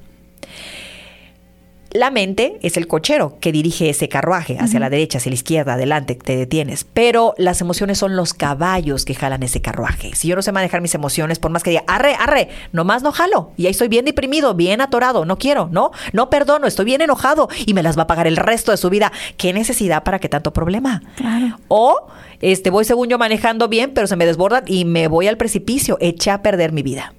La 1.92 2.12
mente 2.12 2.60
es 2.62 2.78
el 2.78 2.88
cochero 2.88 3.38
que 3.40 3.52
dirige 3.52 3.90
ese 3.90 4.10
carruaje 4.10 4.58
hacia 4.60 4.80
la 4.80 4.92
derecha, 4.92 5.18
hacia 5.18 5.32
la 5.32 5.36
izquierda, 5.36 5.74
adelante, 5.74 6.14
te 6.14 6.38
detienes. 6.38 6.86
Pero 6.94 7.34
las 7.38 7.62
emociones 7.62 7.98
son 7.98 8.16
los 8.16 8.36
caballos 8.36 9.06
que 9.06 9.16
jalan 9.16 9.42
ese 9.42 9.62
carruaje. 9.62 10.12
Si 10.16 10.28
yo 10.28 10.36
no 10.36 10.44
sé 10.44 10.52
manejar 10.52 10.82
mis 10.82 10.94
emociones, 10.94 11.40
por 11.40 11.50
más 11.50 11.64
que 11.64 11.72
diga, 11.72 11.84
arre, 11.88 12.14
arre, 12.14 12.50
nomás 12.74 13.02
no 13.02 13.12
jalo. 13.12 13.54
Y 13.58 13.66
ahí 13.66 13.72
estoy 13.72 13.88
bien 13.88 14.06
deprimido, 14.06 14.54
bien 14.54 14.82
atorado, 14.82 15.26
no 15.26 15.40
quiero, 15.40 15.68
no, 15.72 15.90
no 16.14 16.30
perdono, 16.30 16.68
estoy 16.68 16.86
bien 16.86 17.02
enojado 17.02 17.50
y 17.66 17.74
me 17.74 17.82
las 17.82 17.98
va 17.98 18.04
a 18.04 18.08
pagar 18.08 18.28
el 18.28 18.38
resto 18.38 18.70
de 18.70 18.78
su 18.78 18.92
vida. 18.92 19.12
¿Qué 19.38 19.52
necesidad 19.52 20.04
para 20.04 20.20
qué 20.20 20.30
tanto 20.30 20.54
problema? 20.54 21.02
Claro. 21.16 21.58
O 21.70 22.08
este, 22.40 22.70
voy 22.70 22.86
según 22.86 23.10
yo 23.10 23.18
manejando 23.18 23.68
bien, 23.68 23.92
pero 23.96 24.06
se 24.06 24.16
me 24.16 24.28
desbordan 24.28 24.64
y 24.68 24.86
me 24.86 25.08
voy 25.08 25.28
al 25.28 25.38
precipicio. 25.38 25.98
Eché 26.00 26.30
a 26.30 26.44
perder 26.44 26.72
mi 26.72 26.84
vida 26.84 27.14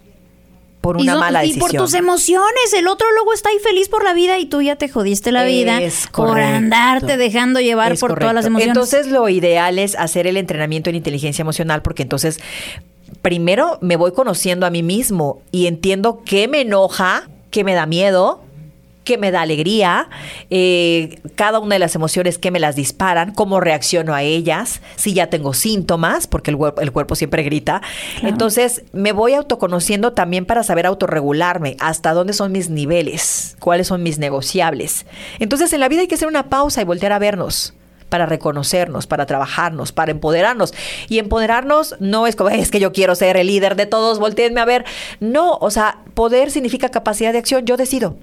por 0.80 0.96
una 0.96 1.04
y, 1.12 1.14
so- 1.14 1.20
mala 1.20 1.44
y 1.44 1.48
decisión. 1.48 1.70
por 1.72 1.80
tus 1.80 1.94
emociones. 1.94 2.72
El 2.74 2.88
otro 2.88 3.06
luego 3.12 3.32
está 3.32 3.50
ahí 3.50 3.58
feliz 3.58 3.88
por 3.88 4.02
la 4.04 4.14
vida 4.14 4.38
y 4.38 4.46
tú 4.46 4.62
ya 4.62 4.76
te 4.76 4.88
jodiste 4.88 5.30
la 5.32 5.44
vida 5.44 5.80
Es 5.82 6.06
por 6.12 6.28
correcto. 6.28 6.54
andarte 6.56 7.16
dejando 7.16 7.60
llevar 7.60 7.92
Es 7.92 8.00
por 8.00 8.18
todas 8.18 8.34
las 8.34 8.46
emociones. 8.46 8.76
Entonces 8.76 9.06
lo 9.08 9.28
ideal 9.28 9.78
es 9.78 9.94
hacer 9.96 10.26
el 10.26 10.36
entrenamiento 10.36 10.88
en 10.90 10.96
inteligencia 10.96 11.42
emocional 11.42 11.82
porque 11.82 12.02
entonces 12.02 12.40
primero 13.22 13.78
me 13.80 13.96
voy 13.96 14.12
conociendo 14.12 14.66
a 14.66 14.70
mí 14.70 14.82
mismo 14.82 15.42
y 15.52 15.66
entiendo 15.66 16.22
qué 16.24 16.48
me 16.48 16.62
enoja, 16.62 17.28
qué 17.50 17.64
me 17.64 17.74
da 17.74 17.84
miedo, 17.86 18.42
qué 19.04 19.18
me 19.18 19.30
da 19.30 19.42
alegría, 19.42 20.08
eh, 20.50 21.20
cada 21.34 21.58
una 21.58 21.74
de 21.76 21.78
las 21.78 21.94
emociones 21.94 22.38
que 22.38 22.50
me 22.50 22.60
las 22.60 22.76
disparan, 22.76 23.32
cómo 23.32 23.60
reacciono 23.60 24.14
a 24.14 24.22
ellas, 24.22 24.80
si 24.96 25.14
ya 25.14 25.28
tengo 25.28 25.54
síntomas, 25.54 26.26
porque 26.26 26.50
el, 26.50 26.58
el 26.80 26.92
cuerpo 26.92 27.14
siempre 27.14 27.42
grita. 27.42 27.82
Entonces 28.22 28.84
me 28.92 29.12
voy 29.12 29.34
autoconociendo 29.34 30.12
también 30.12 30.46
para 30.46 30.62
saber 30.62 30.86
autorregularme, 30.86 31.76
hasta 31.80 32.12
dónde 32.12 32.32
son 32.32 32.52
mis 32.52 32.70
niveles, 32.70 33.56
cuáles 33.60 33.86
son 33.86 34.02
mis 34.02 34.18
negociables. 34.18 35.06
Entonces 35.38 35.72
en 35.72 35.80
la 35.80 35.88
vida 35.88 36.02
hay 36.02 36.08
que 36.08 36.14
hacer 36.14 36.28
una 36.28 36.48
pausa 36.48 36.80
y 36.80 36.84
voltear 36.84 37.12
a 37.12 37.18
vernos 37.18 37.74
para 38.10 38.26
reconocernos, 38.26 39.06
para 39.06 39.24
trabajarnos, 39.24 39.92
para 39.92 40.10
empoderarnos. 40.10 40.74
Y 41.08 41.18
empoderarnos 41.18 41.96
no 42.00 42.26
es 42.26 42.36
como, 42.36 42.50
es 42.50 42.70
que 42.70 42.80
yo 42.80 42.92
quiero 42.92 43.14
ser 43.14 43.38
el 43.38 43.46
líder 43.46 43.76
de 43.76 43.86
todos, 43.86 44.18
volteenme 44.18 44.60
a 44.60 44.66
ver. 44.66 44.84
No, 45.20 45.56
o 45.60 45.70
sea, 45.70 46.00
poder 46.12 46.50
significa 46.50 46.90
capacidad 46.90 47.32
de 47.32 47.38
acción. 47.38 47.64
Yo 47.64 47.78
decido. 47.78 48.16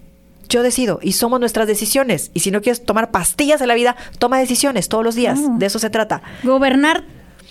Yo 0.49 0.63
decido 0.63 0.99
y 1.01 1.13
somos 1.13 1.39
nuestras 1.39 1.67
decisiones. 1.67 2.31
Y 2.33 2.39
si 2.41 2.51
no 2.51 2.61
quieres 2.61 2.83
tomar 2.85 3.11
pastillas 3.11 3.61
en 3.61 3.67
la 3.67 3.73
vida, 3.75 3.95
toma 4.19 4.39
decisiones 4.39 4.89
todos 4.89 5.03
los 5.03 5.15
días. 5.15 5.39
De 5.59 5.65
eso 5.65 5.79
se 5.79 5.89
trata. 5.89 6.21
Gobernar, 6.43 7.03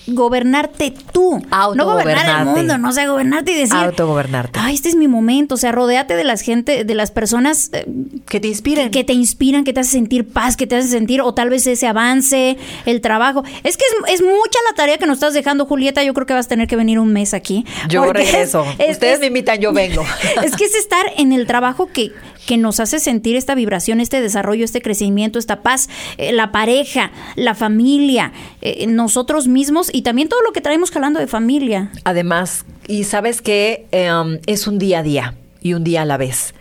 gobernarte 0.09 0.95
tú. 1.13 1.43
No 1.75 1.85
gobernar 1.85 2.41
el 2.41 2.47
mundo, 2.47 2.79
no 2.79 2.89
o 2.91 2.93
sea, 2.93 3.09
gobernarte 3.09 3.53
y 3.53 3.55
decir. 3.57 3.75
Autogobernarte. 3.77 4.59
Ay, 4.63 4.75
este 4.77 4.89
es 4.89 4.95
mi 4.95 5.09
momento. 5.09 5.57
O 5.57 5.59
sea, 5.59 5.73
rodeate 5.73 6.15
de 6.17 6.25
las 6.25 6.41
gente, 6.43 6.85
de 6.85 6.95
las 6.95 7.11
personas 7.11 7.71
eh, 7.73 7.87
Que 8.29 8.39
te 8.41 8.49
inspiren. 8.49 8.91
que 8.91 9.05
te 9.05 9.13
inspiran, 9.13 9.65
que 9.65 9.73
te 9.73 9.81
hacen 9.81 9.93
sentir 10.03 10.29
paz, 10.29 10.57
que 10.57 10.67
te 10.67 10.77
hacen 10.77 10.91
sentir, 10.91 11.21
o 11.21 11.35
tal 11.35 11.51
vez 11.51 11.67
ese 11.67 11.87
avance, 11.87 12.57
el 12.87 13.01
trabajo. 13.01 13.43
Es 13.65 13.77
que 13.77 13.85
es, 14.07 14.15
es 14.15 14.23
mucha 14.23 14.59
la 14.71 14.77
tarea 14.77 14.99
que 14.99 15.07
nos 15.07 15.17
estás 15.17 15.35
dejando, 15.35 15.67
Julieta. 15.67 16.03
Yo 16.05 16.15
creo 16.15 16.27
que 16.27 16.35
vas 16.35 16.47
a 16.47 16.49
tener 16.51 16.69
que 16.69 16.77
venir 16.77 16.99
un 16.99 17.13
mes 17.13 17.35
aquí. 17.35 17.65
yo 17.89 18.05
regreso. 18.13 18.65
es- 18.79 18.93
Ustedes 18.93 19.15
es- 19.15 19.21
me 19.21 19.27
invitan, 19.27 19.59
yo 19.59 19.73
vengo. 19.73 20.05
es 20.45 20.55
que 20.57 20.65
es 20.67 20.75
estar 20.77 21.05
en 21.17 21.33
el 21.33 21.47
trabajo 21.47 21.89
que, 21.93 22.13
que 22.47 22.57
nos 22.57 22.81
hace 22.81 23.01
sentir 23.01 23.37
esta 23.37 23.55
vibración, 23.55 24.01
este 24.01 24.21
desarrollo, 24.21 24.65
este 24.65 24.81
crecimiento, 24.81 25.39
esta 25.39 25.63
paz, 25.63 25.89
eh, 26.17 26.33
la 26.33 26.53
pareja, 26.53 27.11
la 27.35 27.55
familia, 27.55 28.33
eh, 28.63 28.87
nosotros 28.87 29.49
mismos 29.49 29.91
y 29.93 30.03
también 30.03 30.29
todo 30.29 30.41
lo 30.43 30.53
que 30.53 30.61
traemos 30.61 30.91
jalando 30.91 31.21
de 31.21 31.27
familia. 31.27 31.91
Además, 32.05 32.65
y 32.87 33.05
sabes 33.05 33.43
que 33.43 33.87
em, 33.91 34.39
es 34.47 34.67
un 34.67 34.79
día 34.79 35.01
a 35.01 35.03
día 35.03 35.35
y 35.61 35.75
un 35.75 35.85
día 35.85 36.03
a 36.03 36.05
la 36.05 36.17
vez. 36.17 36.55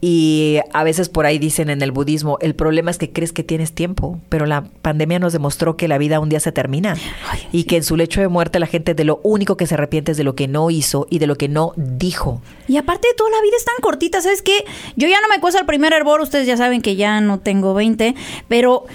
Y 0.00 0.58
a 0.72 0.84
veces 0.84 1.08
por 1.08 1.26
ahí 1.26 1.38
dicen 1.38 1.70
en 1.70 1.82
el 1.82 1.90
budismo, 1.90 2.38
el 2.40 2.54
problema 2.54 2.90
es 2.90 2.98
que 2.98 3.10
crees 3.10 3.32
que 3.32 3.42
tienes 3.42 3.72
tiempo, 3.72 4.20
pero 4.28 4.46
la 4.46 4.62
pandemia 4.62 5.18
nos 5.18 5.32
demostró 5.32 5.76
que 5.76 5.88
la 5.88 5.98
vida 5.98 6.20
un 6.20 6.28
día 6.28 6.38
se 6.38 6.52
termina 6.52 6.94
Ay, 7.28 7.40
y 7.50 7.64
que 7.64 7.76
en 7.76 7.82
su 7.82 7.96
lecho 7.96 8.20
de 8.20 8.28
muerte 8.28 8.60
la 8.60 8.66
gente 8.66 8.94
de 8.94 9.04
lo 9.04 9.20
único 9.24 9.56
que 9.56 9.66
se 9.66 9.74
arrepiente 9.74 10.12
es 10.12 10.16
de 10.16 10.22
lo 10.22 10.36
que 10.36 10.46
no 10.46 10.70
hizo 10.70 11.08
y 11.10 11.18
de 11.18 11.26
lo 11.26 11.36
que 11.36 11.48
no 11.48 11.72
dijo. 11.76 12.40
Y 12.68 12.76
aparte 12.76 13.08
de 13.08 13.14
todo, 13.14 13.28
la 13.28 13.42
vida 13.42 13.56
es 13.56 13.64
tan 13.64 13.74
cortita, 13.80 14.20
¿sabes 14.20 14.42
qué? 14.42 14.64
Yo 14.94 15.08
ya 15.08 15.20
no 15.20 15.28
me 15.28 15.40
cuesta 15.40 15.58
el 15.58 15.66
primer 15.66 15.92
hervor, 15.92 16.20
ustedes 16.20 16.46
ya 16.46 16.56
saben 16.56 16.80
que 16.80 16.94
ya 16.94 17.20
no 17.20 17.40
tengo 17.40 17.74
20, 17.74 18.14
pero 18.46 18.86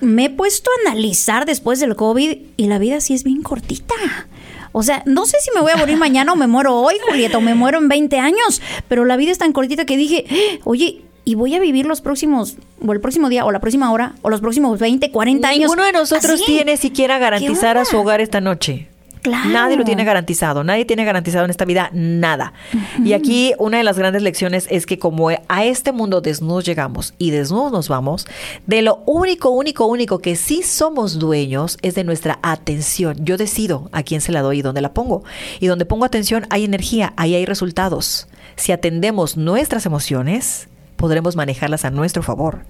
me 0.00 0.26
he 0.26 0.30
puesto 0.30 0.70
a 0.70 0.90
analizar 0.90 1.44
después 1.44 1.80
del 1.80 1.96
COVID 1.96 2.38
y 2.56 2.66
la 2.66 2.78
vida 2.78 3.00
sí 3.00 3.14
es 3.14 3.24
bien 3.24 3.42
cortita. 3.42 3.94
O 4.72 4.82
sea, 4.82 5.02
no 5.06 5.26
sé 5.26 5.36
si 5.40 5.50
me 5.54 5.60
voy 5.60 5.72
a 5.72 5.76
morir 5.76 5.96
mañana 5.96 6.32
o 6.32 6.36
me 6.36 6.46
muero 6.46 6.74
hoy, 6.76 6.94
Julieta, 7.06 7.38
o 7.38 7.40
me 7.40 7.54
muero 7.54 7.78
en 7.78 7.88
20 7.88 8.18
años, 8.18 8.60
pero 8.88 9.04
la 9.04 9.16
vida 9.16 9.30
es 9.30 9.38
tan 9.38 9.52
cortita 9.52 9.84
que 9.84 9.96
dije, 9.96 10.24
"Eh, 10.28 10.60
oye, 10.64 11.02
y 11.24 11.34
voy 11.34 11.54
a 11.54 11.60
vivir 11.60 11.86
los 11.86 12.00
próximos, 12.00 12.56
o 12.84 12.92
el 12.92 13.00
próximo 13.00 13.28
día, 13.28 13.44
o 13.44 13.52
la 13.52 13.60
próxima 13.60 13.92
hora, 13.92 14.14
o 14.22 14.30
los 14.30 14.40
próximos 14.40 14.78
20, 14.80 15.10
40 15.12 15.48
años. 15.48 15.60
Ninguno 15.60 15.84
de 15.84 15.92
nosotros 15.92 16.32
así. 16.32 16.44
tiene 16.46 16.76
siquiera 16.76 17.18
garantizar 17.18 17.78
a 17.78 17.84
su 17.84 17.96
hogar 17.96 18.20
esta 18.20 18.40
noche. 18.40 18.88
Claro. 19.22 19.50
Nadie 19.50 19.76
lo 19.76 19.84
tiene 19.84 20.04
garantizado, 20.04 20.64
nadie 20.64 20.84
tiene 20.84 21.04
garantizado 21.04 21.44
en 21.44 21.50
esta 21.50 21.64
vida 21.64 21.90
nada. 21.92 22.52
Y 23.04 23.12
aquí 23.12 23.54
una 23.58 23.78
de 23.78 23.84
las 23.84 23.96
grandes 23.96 24.22
lecciones 24.22 24.66
es 24.68 24.84
que 24.84 24.98
como 24.98 25.28
a 25.30 25.64
este 25.64 25.92
mundo 25.92 26.20
desnudos 26.20 26.64
llegamos 26.64 27.14
y 27.18 27.30
desnudos 27.30 27.70
nos 27.70 27.88
vamos, 27.88 28.26
de 28.66 28.82
lo 28.82 29.02
único, 29.06 29.50
único, 29.50 29.86
único 29.86 30.18
que 30.18 30.34
sí 30.34 30.62
somos 30.64 31.20
dueños 31.20 31.78
es 31.82 31.94
de 31.94 32.02
nuestra 32.02 32.40
atención. 32.42 33.16
Yo 33.20 33.36
decido 33.36 33.88
a 33.92 34.02
quién 34.02 34.20
se 34.20 34.32
la 34.32 34.42
doy 34.42 34.58
y 34.58 34.62
dónde 34.62 34.80
la 34.80 34.92
pongo. 34.92 35.22
Y 35.60 35.68
donde 35.68 35.86
pongo 35.86 36.04
atención 36.04 36.46
hay 36.50 36.64
energía, 36.64 37.12
ahí 37.16 37.36
hay 37.36 37.46
resultados. 37.46 38.26
Si 38.56 38.72
atendemos 38.72 39.36
nuestras 39.36 39.86
emociones, 39.86 40.68
podremos 41.02 41.36
manejarlas 41.36 41.84
a 41.84 41.90
nuestro 41.90 42.22
favor. 42.22 42.64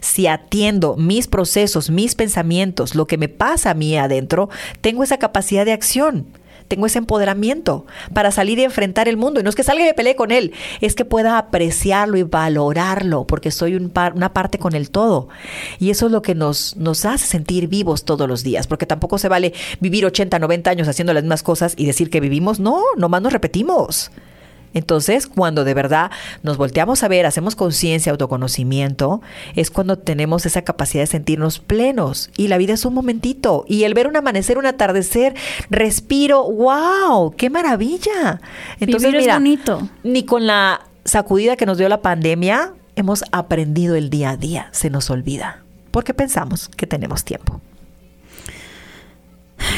Si 0.00 0.26
atiendo 0.28 0.94
mis 0.96 1.26
procesos, 1.26 1.88
mis 1.90 2.14
pensamientos, 2.14 2.94
lo 2.94 3.06
que 3.06 3.16
me 3.18 3.28
pasa 3.28 3.70
a 3.70 3.74
mí 3.74 3.96
adentro, 3.96 4.50
tengo 4.80 5.02
esa 5.02 5.16
capacidad 5.18 5.64
de 5.64 5.72
acción. 5.72 6.26
Tengo 6.68 6.84
ese 6.84 6.98
empoderamiento 6.98 7.86
para 8.12 8.30
salir 8.30 8.58
y 8.58 8.64
enfrentar 8.64 9.08
el 9.08 9.16
mundo. 9.16 9.40
Y 9.40 9.42
no 9.42 9.48
es 9.48 9.56
que 9.56 9.62
salga 9.62 9.82
y 9.82 9.86
me 9.86 9.94
pelee 9.94 10.16
con 10.16 10.30
él, 10.30 10.52
es 10.82 10.94
que 10.94 11.06
pueda 11.06 11.38
apreciarlo 11.38 12.18
y 12.18 12.24
valorarlo, 12.24 13.26
porque 13.26 13.50
soy 13.50 13.74
un 13.74 13.88
par- 13.88 14.12
una 14.14 14.34
parte 14.34 14.58
con 14.58 14.74
el 14.74 14.90
todo. 14.90 15.28
Y 15.78 15.88
eso 15.88 16.04
es 16.06 16.12
lo 16.12 16.20
que 16.20 16.34
nos, 16.34 16.76
nos 16.76 17.06
hace 17.06 17.24
sentir 17.26 17.68
vivos 17.68 18.04
todos 18.04 18.28
los 18.28 18.42
días, 18.42 18.66
porque 18.66 18.84
tampoco 18.84 19.16
se 19.16 19.28
vale 19.28 19.54
vivir 19.80 20.04
80, 20.04 20.38
90 20.38 20.68
años 20.70 20.88
haciendo 20.88 21.14
las 21.14 21.22
mismas 21.22 21.42
cosas 21.42 21.72
y 21.74 21.86
decir 21.86 22.10
que 22.10 22.20
vivimos. 22.20 22.60
No, 22.60 22.82
nomás 22.98 23.22
nos 23.22 23.32
repetimos. 23.32 24.10
Entonces, 24.74 25.26
cuando 25.26 25.64
de 25.64 25.74
verdad 25.74 26.10
nos 26.42 26.56
volteamos 26.56 27.02
a 27.02 27.08
ver, 27.08 27.26
hacemos 27.26 27.56
conciencia, 27.56 28.12
autoconocimiento, 28.12 29.22
es 29.56 29.70
cuando 29.70 29.98
tenemos 29.98 30.46
esa 30.46 30.62
capacidad 30.62 31.02
de 31.02 31.06
sentirnos 31.06 31.58
plenos. 31.58 32.30
Y 32.36 32.48
la 32.48 32.58
vida 32.58 32.74
es 32.74 32.84
un 32.84 32.94
momentito. 32.94 33.64
Y 33.68 33.84
el 33.84 33.94
ver 33.94 34.06
un 34.06 34.16
amanecer, 34.16 34.58
un 34.58 34.66
atardecer, 34.66 35.34
respiro, 35.70 36.44
wow, 36.44 37.34
qué 37.36 37.50
maravilla. 37.50 38.40
Entonces, 38.80 39.10
Vivir 39.10 39.16
es 39.16 39.22
mira, 39.22 39.34
bonito. 39.34 39.88
ni 40.04 40.24
con 40.24 40.46
la 40.46 40.82
sacudida 41.04 41.56
que 41.56 41.66
nos 41.66 41.78
dio 41.78 41.88
la 41.88 42.02
pandemia, 42.02 42.74
hemos 42.96 43.24
aprendido 43.32 43.94
el 43.94 44.10
día 44.10 44.30
a 44.30 44.36
día. 44.36 44.68
Se 44.72 44.90
nos 44.90 45.10
olvida. 45.10 45.62
Porque 45.90 46.14
pensamos 46.14 46.68
que 46.68 46.86
tenemos 46.86 47.24
tiempo. 47.24 47.60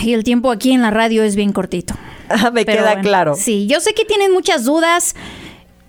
Y 0.03 0.15
el 0.15 0.25
tiempo 0.25 0.51
aquí 0.51 0.73
en 0.73 0.83
la 0.83 0.91
radio 0.91 1.23
es 1.23 1.37
bien 1.37 1.53
cortito. 1.53 1.95
Me 2.53 2.65
Pero 2.65 2.79
queda 2.79 2.93
bueno, 2.93 3.03
claro. 3.03 3.35
Sí, 3.35 3.67
yo 3.67 3.81
sé 3.81 3.95
que 3.95 4.05
tienen 4.05 4.33
muchas 4.33 4.65
dudas. 4.65 5.15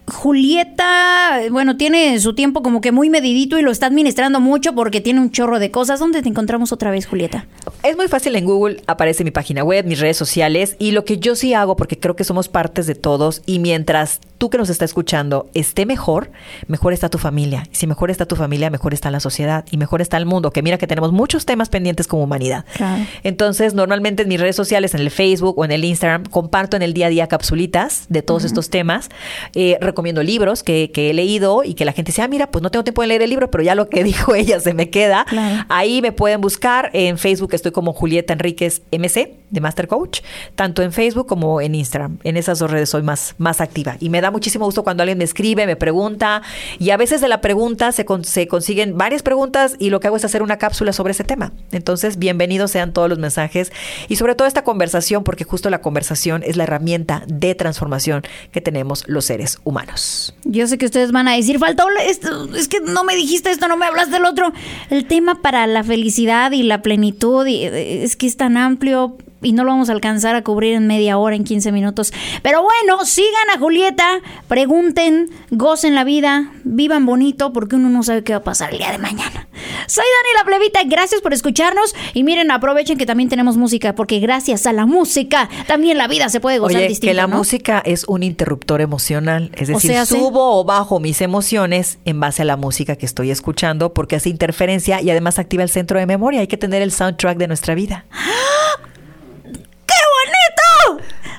Julieta, 0.08 1.39
bueno, 1.51 1.77
tiene 1.77 2.19
su 2.19 2.36
tiempo 2.36 2.62
como 2.62 2.82
que 2.82 2.91
muy 2.91 3.10
medidito 3.10 3.58
y 3.58 3.62
lo 3.62 3.71
está 3.71 3.86
administrando 3.86 4.41
mucho 4.41 4.73
porque 4.73 4.99
tiene 4.99 5.21
un 5.21 5.32
chorro 5.32 5.58
de 5.58 5.71
cosas. 5.71 5.99
¿Dónde 5.99 6.21
te 6.21 6.27
encontramos 6.27 6.73
otra 6.73 6.91
vez, 6.91 7.06
Julieta? 7.06 7.47
Es 7.84 7.95
muy 7.95 8.10
fácil 8.10 8.36
en 8.36 8.45
Google, 8.45 8.82
aparece 8.88 9.23
mi 9.23 9.32
página 9.32 9.63
web, 9.63 9.86
mis 9.86 9.99
redes 9.99 10.17
sociales 10.17 10.75
y 10.80 10.91
lo 10.91 11.06
que 11.06 11.17
yo 11.17 11.36
sí 11.36 11.54
hago, 11.54 11.77
porque 11.77 11.97
creo 11.97 12.15
que 12.15 12.25
somos 12.25 12.49
partes 12.49 12.88
de 12.88 12.95
todos 12.95 13.41
y 13.45 13.60
mientras 13.60 14.19
tú 14.41 14.49
que 14.49 14.58
nos 14.58 14.71
está 14.71 14.86
escuchando 14.86 15.51
esté 15.54 15.86
mejor, 15.86 16.32
mejor 16.65 16.93
está 16.93 17.10
tu 17.10 17.19
familia. 17.19 17.67
Y 17.71 17.75
si 17.75 17.86
mejor 17.86 18.10
está 18.10 18.25
tu 18.25 18.36
familia, 18.36 18.71
mejor 18.71 18.91
está 18.91 19.12
la 19.12 19.19
sociedad 19.19 19.63
y 19.69 19.77
mejor 19.77 20.01
está 20.01 20.17
el 20.17 20.25
mundo, 20.25 20.49
que 20.49 20.63
mira 20.63 20.80
que 20.80 20.88
tenemos 20.88 21.12
muchos 21.12 21.45
temas 21.45 21.69
pendientes 21.69 22.08
como 22.08 22.23
humanidad. 22.23 22.65
Claro. 22.75 23.06
Entonces, 23.21 23.75
normalmente 23.75 24.23
en 24.23 24.30
mis 24.30 24.41
redes 24.41 24.56
sociales, 24.56 24.95
en 24.95 25.01
el 25.01 25.12
Facebook 25.12 25.60
o 25.60 25.63
en 25.63 25.71
el 25.71 25.86
Instagram, 25.86 26.23
comparto 26.25 26.75
en 26.75 26.82
el 26.82 26.95
día 26.95 27.06
a 27.06 27.10
día 27.10 27.27
capsulitas 27.27 28.08
de 28.10 28.23
todos 28.23 28.43
estos 28.43 28.71
temas. 28.71 29.10
Eh, 29.54 29.77
recomiendo 29.80 30.23
libros 30.23 30.63
que, 30.63 30.89
que 30.91 31.12
he 31.12 31.13
leído 31.13 31.63
y 31.63 31.75
que 31.75 31.86
la 31.86 31.91
gente 31.91 32.12
dice, 32.12 32.23
ah, 32.23 32.27
mira, 32.27 32.49
pues 32.49 32.63
no 32.63 32.71
tengo 32.71 32.84
tiempo 32.84 33.04
de 33.04 33.10
leer 33.10 33.21
el 33.21 33.30
libro, 33.30 33.51
pero 33.51 33.63
ya 33.63 33.75
lo 33.75 33.89
que 33.89 34.04
dijo 34.12 34.34
ella 34.34 34.60
se 34.60 34.73
me 34.73 34.89
queda. 34.89 35.23
Claro. 35.25 35.65
Ahí 35.69 36.01
me 36.01 36.13
pueden 36.13 36.41
buscar. 36.41 36.89
En 36.93 37.19
Facebook 37.19 37.54
estoy 37.54 37.73
como 37.73 37.93
Julieta 37.93 38.34
Enríquez 38.34 38.82
MC 38.91 39.36
de 39.51 39.62
Master 39.62 39.88
Coach, 39.88 40.21
tanto 40.56 40.82
en 40.82 40.91
Facebook 40.91 41.27
como 41.27 41.62
en 41.62 41.75
Instagram. 41.75 42.17
En 42.23 42.38
esas 42.38 42.58
dos 42.58 42.71
redes 42.71 42.89
soy 42.89 43.04
más, 43.04 43.36
más 43.38 43.62
activa. 43.62 43.97
Y 43.99 44.10
me 44.10 44.19
da 44.19 44.30
muchísimo 44.31 44.65
gusto 44.65 44.83
cuando 44.83 45.03
alguien 45.03 45.17
me 45.17 45.23
escribe, 45.23 45.65
me 45.65 45.75
pregunta 45.75 46.41
y 46.79 46.89
a 46.89 46.97
veces 46.97 47.21
de 47.21 47.27
la 47.27 47.41
pregunta 47.41 47.91
se, 47.91 48.05
se 48.23 48.47
consiguen 48.47 48.97
varias 48.97 49.23
preguntas 49.23 49.75
y 49.79 49.89
lo 49.89 49.99
que 49.99 50.07
hago 50.07 50.17
es 50.17 50.25
hacer 50.25 50.41
una 50.43 50.57
cápsula 50.57 50.93
sobre 50.93 51.11
ese 51.11 51.23
tema. 51.23 51.51
Entonces, 51.71 52.17
bienvenidos 52.17 52.71
sean 52.71 52.93
todos 52.93 53.09
los 53.09 53.19
mensajes 53.19 53.71
y 54.07 54.15
sobre 54.15 54.35
todo 54.35 54.47
esta 54.47 54.63
conversación, 54.63 55.23
porque 55.23 55.43
justo 55.43 55.69
la 55.69 55.81
conversación 55.81 56.43
es 56.45 56.55
la 56.55 56.63
herramienta 56.63 57.23
de 57.27 57.55
transformación 57.55 58.23
que 58.51 58.61
tenemos 58.61 59.03
los 59.07 59.25
seres 59.25 59.59
humanos. 59.63 60.35
Yo 60.43 60.67
sé 60.67 60.77
que 60.77 60.85
ustedes 60.85 61.11
van 61.11 61.27
a 61.27 61.35
decir, 61.35 61.59
faltó 61.59 61.87
esto, 62.05 62.53
es 62.55 62.67
que 62.67 62.79
no 62.79 63.03
me 63.03 63.15
dijiste 63.15 63.51
esto, 63.51 63.67
no 63.67 63.77
me 63.77 63.85
hablaste 63.85 64.13
del 64.13 64.25
otro. 64.25 64.53
El 64.89 65.05
tema 65.05 65.41
para 65.41 65.67
la 65.67 65.83
felicidad 65.83 66.51
y 66.51 66.63
la 66.63 66.81
plenitud 66.81 67.45
eh, 67.47 68.03
es 68.03 68.15
que 68.15 68.27
es 68.27 68.37
tan 68.37 68.57
amplio 68.57 69.17
y 69.41 69.54
no 69.54 69.63
lo 69.63 69.71
vamos 69.71 69.89
a 69.89 69.93
alcanzar 69.93 70.36
a 70.36 70.43
cubrir 70.43 70.75
en 70.75 70.88
media 70.88 71.17
hora, 71.17 71.36
en 71.36 71.43
15 71.43 71.71
minutos. 71.71 72.13
Pero 72.41 72.62
bueno, 72.63 73.06
sigan 73.06 73.49
a 73.56 73.60
Julieta, 73.60 74.21
pregunten, 74.47 75.30
gocen 75.49 75.95
la 75.95 76.04
vida, 76.04 76.51
vivan 76.63 77.06
bonito, 77.06 77.54
porque 77.54 77.75
uno 77.75 77.89
no 77.89 78.04
sabe 78.04 78.23
qué 78.23 78.34
va 78.34 78.39
a 78.39 78.43
pasar 78.43 78.71
el 78.71 78.80
día 78.80 78.91
de 78.91 78.97
mañana. 78.97 79.47
Soy 79.88 80.04
Dani 80.04 80.38
la 80.38 80.45
Plebita, 80.45 80.80
gracias 80.86 81.21
por 81.21 81.34
escucharnos 81.34 81.95
y 82.13 82.23
miren, 82.23 82.51
aprovechen 82.51 82.97
que 82.97 83.06
también 83.06 83.30
tenemos 83.30 83.58
música, 83.58 83.95
porque 83.95 84.19
gracias 84.19 84.65
a 84.65 84.73
la 84.73 84.86
música 84.86 85.49
también 85.67 85.97
la 85.97 86.08
vida 86.08 86.30
se 86.30 86.39
puede 86.39 86.60
gozar 86.60 86.77
Oye, 86.77 86.88
distinto. 86.88 87.12
que 87.12 87.13
la 87.13 87.27
música 87.27 87.82
es 87.86 88.06
un 88.08 88.23
interruptor 88.23 88.82
emocional, 88.82 89.51
es 89.56 89.67
decir, 89.67 90.06
subo 90.06 90.60
o 90.60 90.63
bajo 90.63 90.99
mis 90.99 91.21
emociones 91.21 91.99
en 92.06 92.19
base 92.19 92.43
a 92.43 92.45
la 92.45 92.58
música 92.58 92.95
que 92.95 93.06
estoy 93.06 93.32
escuchando, 93.32 93.93
porque 93.93 94.15
hace 94.15 94.30
interferencia 94.30 95.01
y 95.01 95.10
además 95.10 95.39
activa 95.39 95.63
el 95.63 95.69
centro 95.69 95.99
de 95.99 96.06
memoria. 96.06 96.41
Hay 96.41 96.47
que 96.47 96.58
tener 96.58 96.82
el 96.82 96.91
soundtrack 96.91 97.38
de 97.38 97.47
nuestra 97.47 97.75
vida. 97.75 98.06
bonito! 98.10 98.50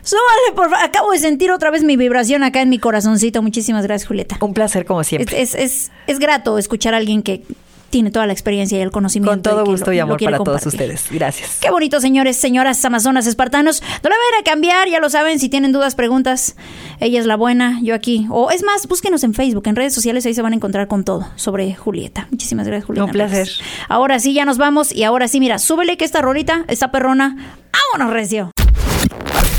Súbale, 0.03 0.55
por 0.55 0.69
favor. 0.71 0.85
Acabo 0.85 1.13
de 1.13 1.19
sentir 1.19 1.51
otra 1.51 1.71
vez 1.71 1.85
mi 1.85 1.97
vibración 1.97 2.43
acá 2.43 2.61
en 2.61 2.69
mi 2.69 2.79
corazoncito. 2.79 3.43
Muchísimas 3.43 3.85
gracias, 3.85 4.09
Julieta. 4.09 4.37
Un 4.41 4.55
placer, 4.55 4.85
como 4.85 5.05
siempre. 5.05 5.41
Es, 5.41 5.55
es, 5.55 5.91
es, 6.07 6.19
grato 6.19 6.59
escuchar 6.59 6.95
a 6.95 6.97
alguien 6.97 7.23
que 7.23 7.45
tiene 7.91 8.11
toda 8.11 8.27
la 8.27 8.33
experiencia 8.33 8.79
y 8.79 8.81
el 8.81 8.91
conocimiento. 8.91 9.31
Con 9.31 9.43
todo 9.43 9.65
gusto 9.65 9.93
y 9.93 9.99
amor 9.99 10.19
para 10.23 10.39
todos 10.39 10.67
ustedes. 10.67 11.07
Gracias. 11.11 11.59
Qué 11.61 11.71
bonito, 11.71 12.01
señores, 12.01 12.37
señoras, 12.37 12.83
amazonas, 12.85 13.27
espartanos. 13.27 13.83
No 14.03 14.09
le 14.09 14.17
vayan 14.17 14.41
a 14.41 14.45
cambiar, 14.45 14.89
ya 14.89 14.99
lo 14.99 15.11
saben. 15.11 15.39
Si 15.39 15.49
tienen 15.49 15.73
dudas, 15.73 15.95
preguntas, 15.95 16.57
ella 17.01 17.21
es 17.21 17.27
la 17.27 17.37
buena, 17.37 17.79
yo 17.83 17.95
aquí. 17.95 18.27
O 18.31 18.51
es 18.51 18.65
más, 18.65 18.89
búsquenos 18.89 19.23
en 19.25 19.35
Facebook, 19.35 19.65
en 19.67 19.77
redes 19.77 19.95
sociales, 19.95 20.25
ahí 20.27 20.35
se 20.35 20.43
van 20.43 20.55
a 20.55 20.57
encontrar 20.57 20.89
con 20.89 21.05
todo 21.05 21.29
sobre 21.37 21.75
Julieta. 21.75 22.27
Muchísimas 22.31 22.67
gracias, 22.67 22.87
Julieta. 22.87 23.05
Un 23.05 23.13
placer. 23.13 23.49
Ahora 23.89 24.19
sí, 24.19 24.33
ya 24.33 24.47
nos 24.47 24.59
vamos 24.59 24.91
y 24.91 25.05
ahora 25.05 25.29
sí, 25.29 25.39
mira, 25.39 25.59
súbele 25.59 25.97
que 25.97 26.07
esta 26.07 26.23
rolita, 26.23 26.65
esta 26.69 26.91
perrona, 26.91 27.59
vámonos, 27.93 28.13
recio. 28.13 28.51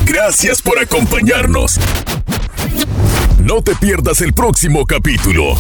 Gracias 0.06 0.62
por 0.62 0.80
acompañarnos. 0.80 1.80
No 3.40 3.62
te 3.62 3.76
pierdas 3.76 4.22
el 4.22 4.34
próximo 4.34 4.86
capítulo. 4.86 5.56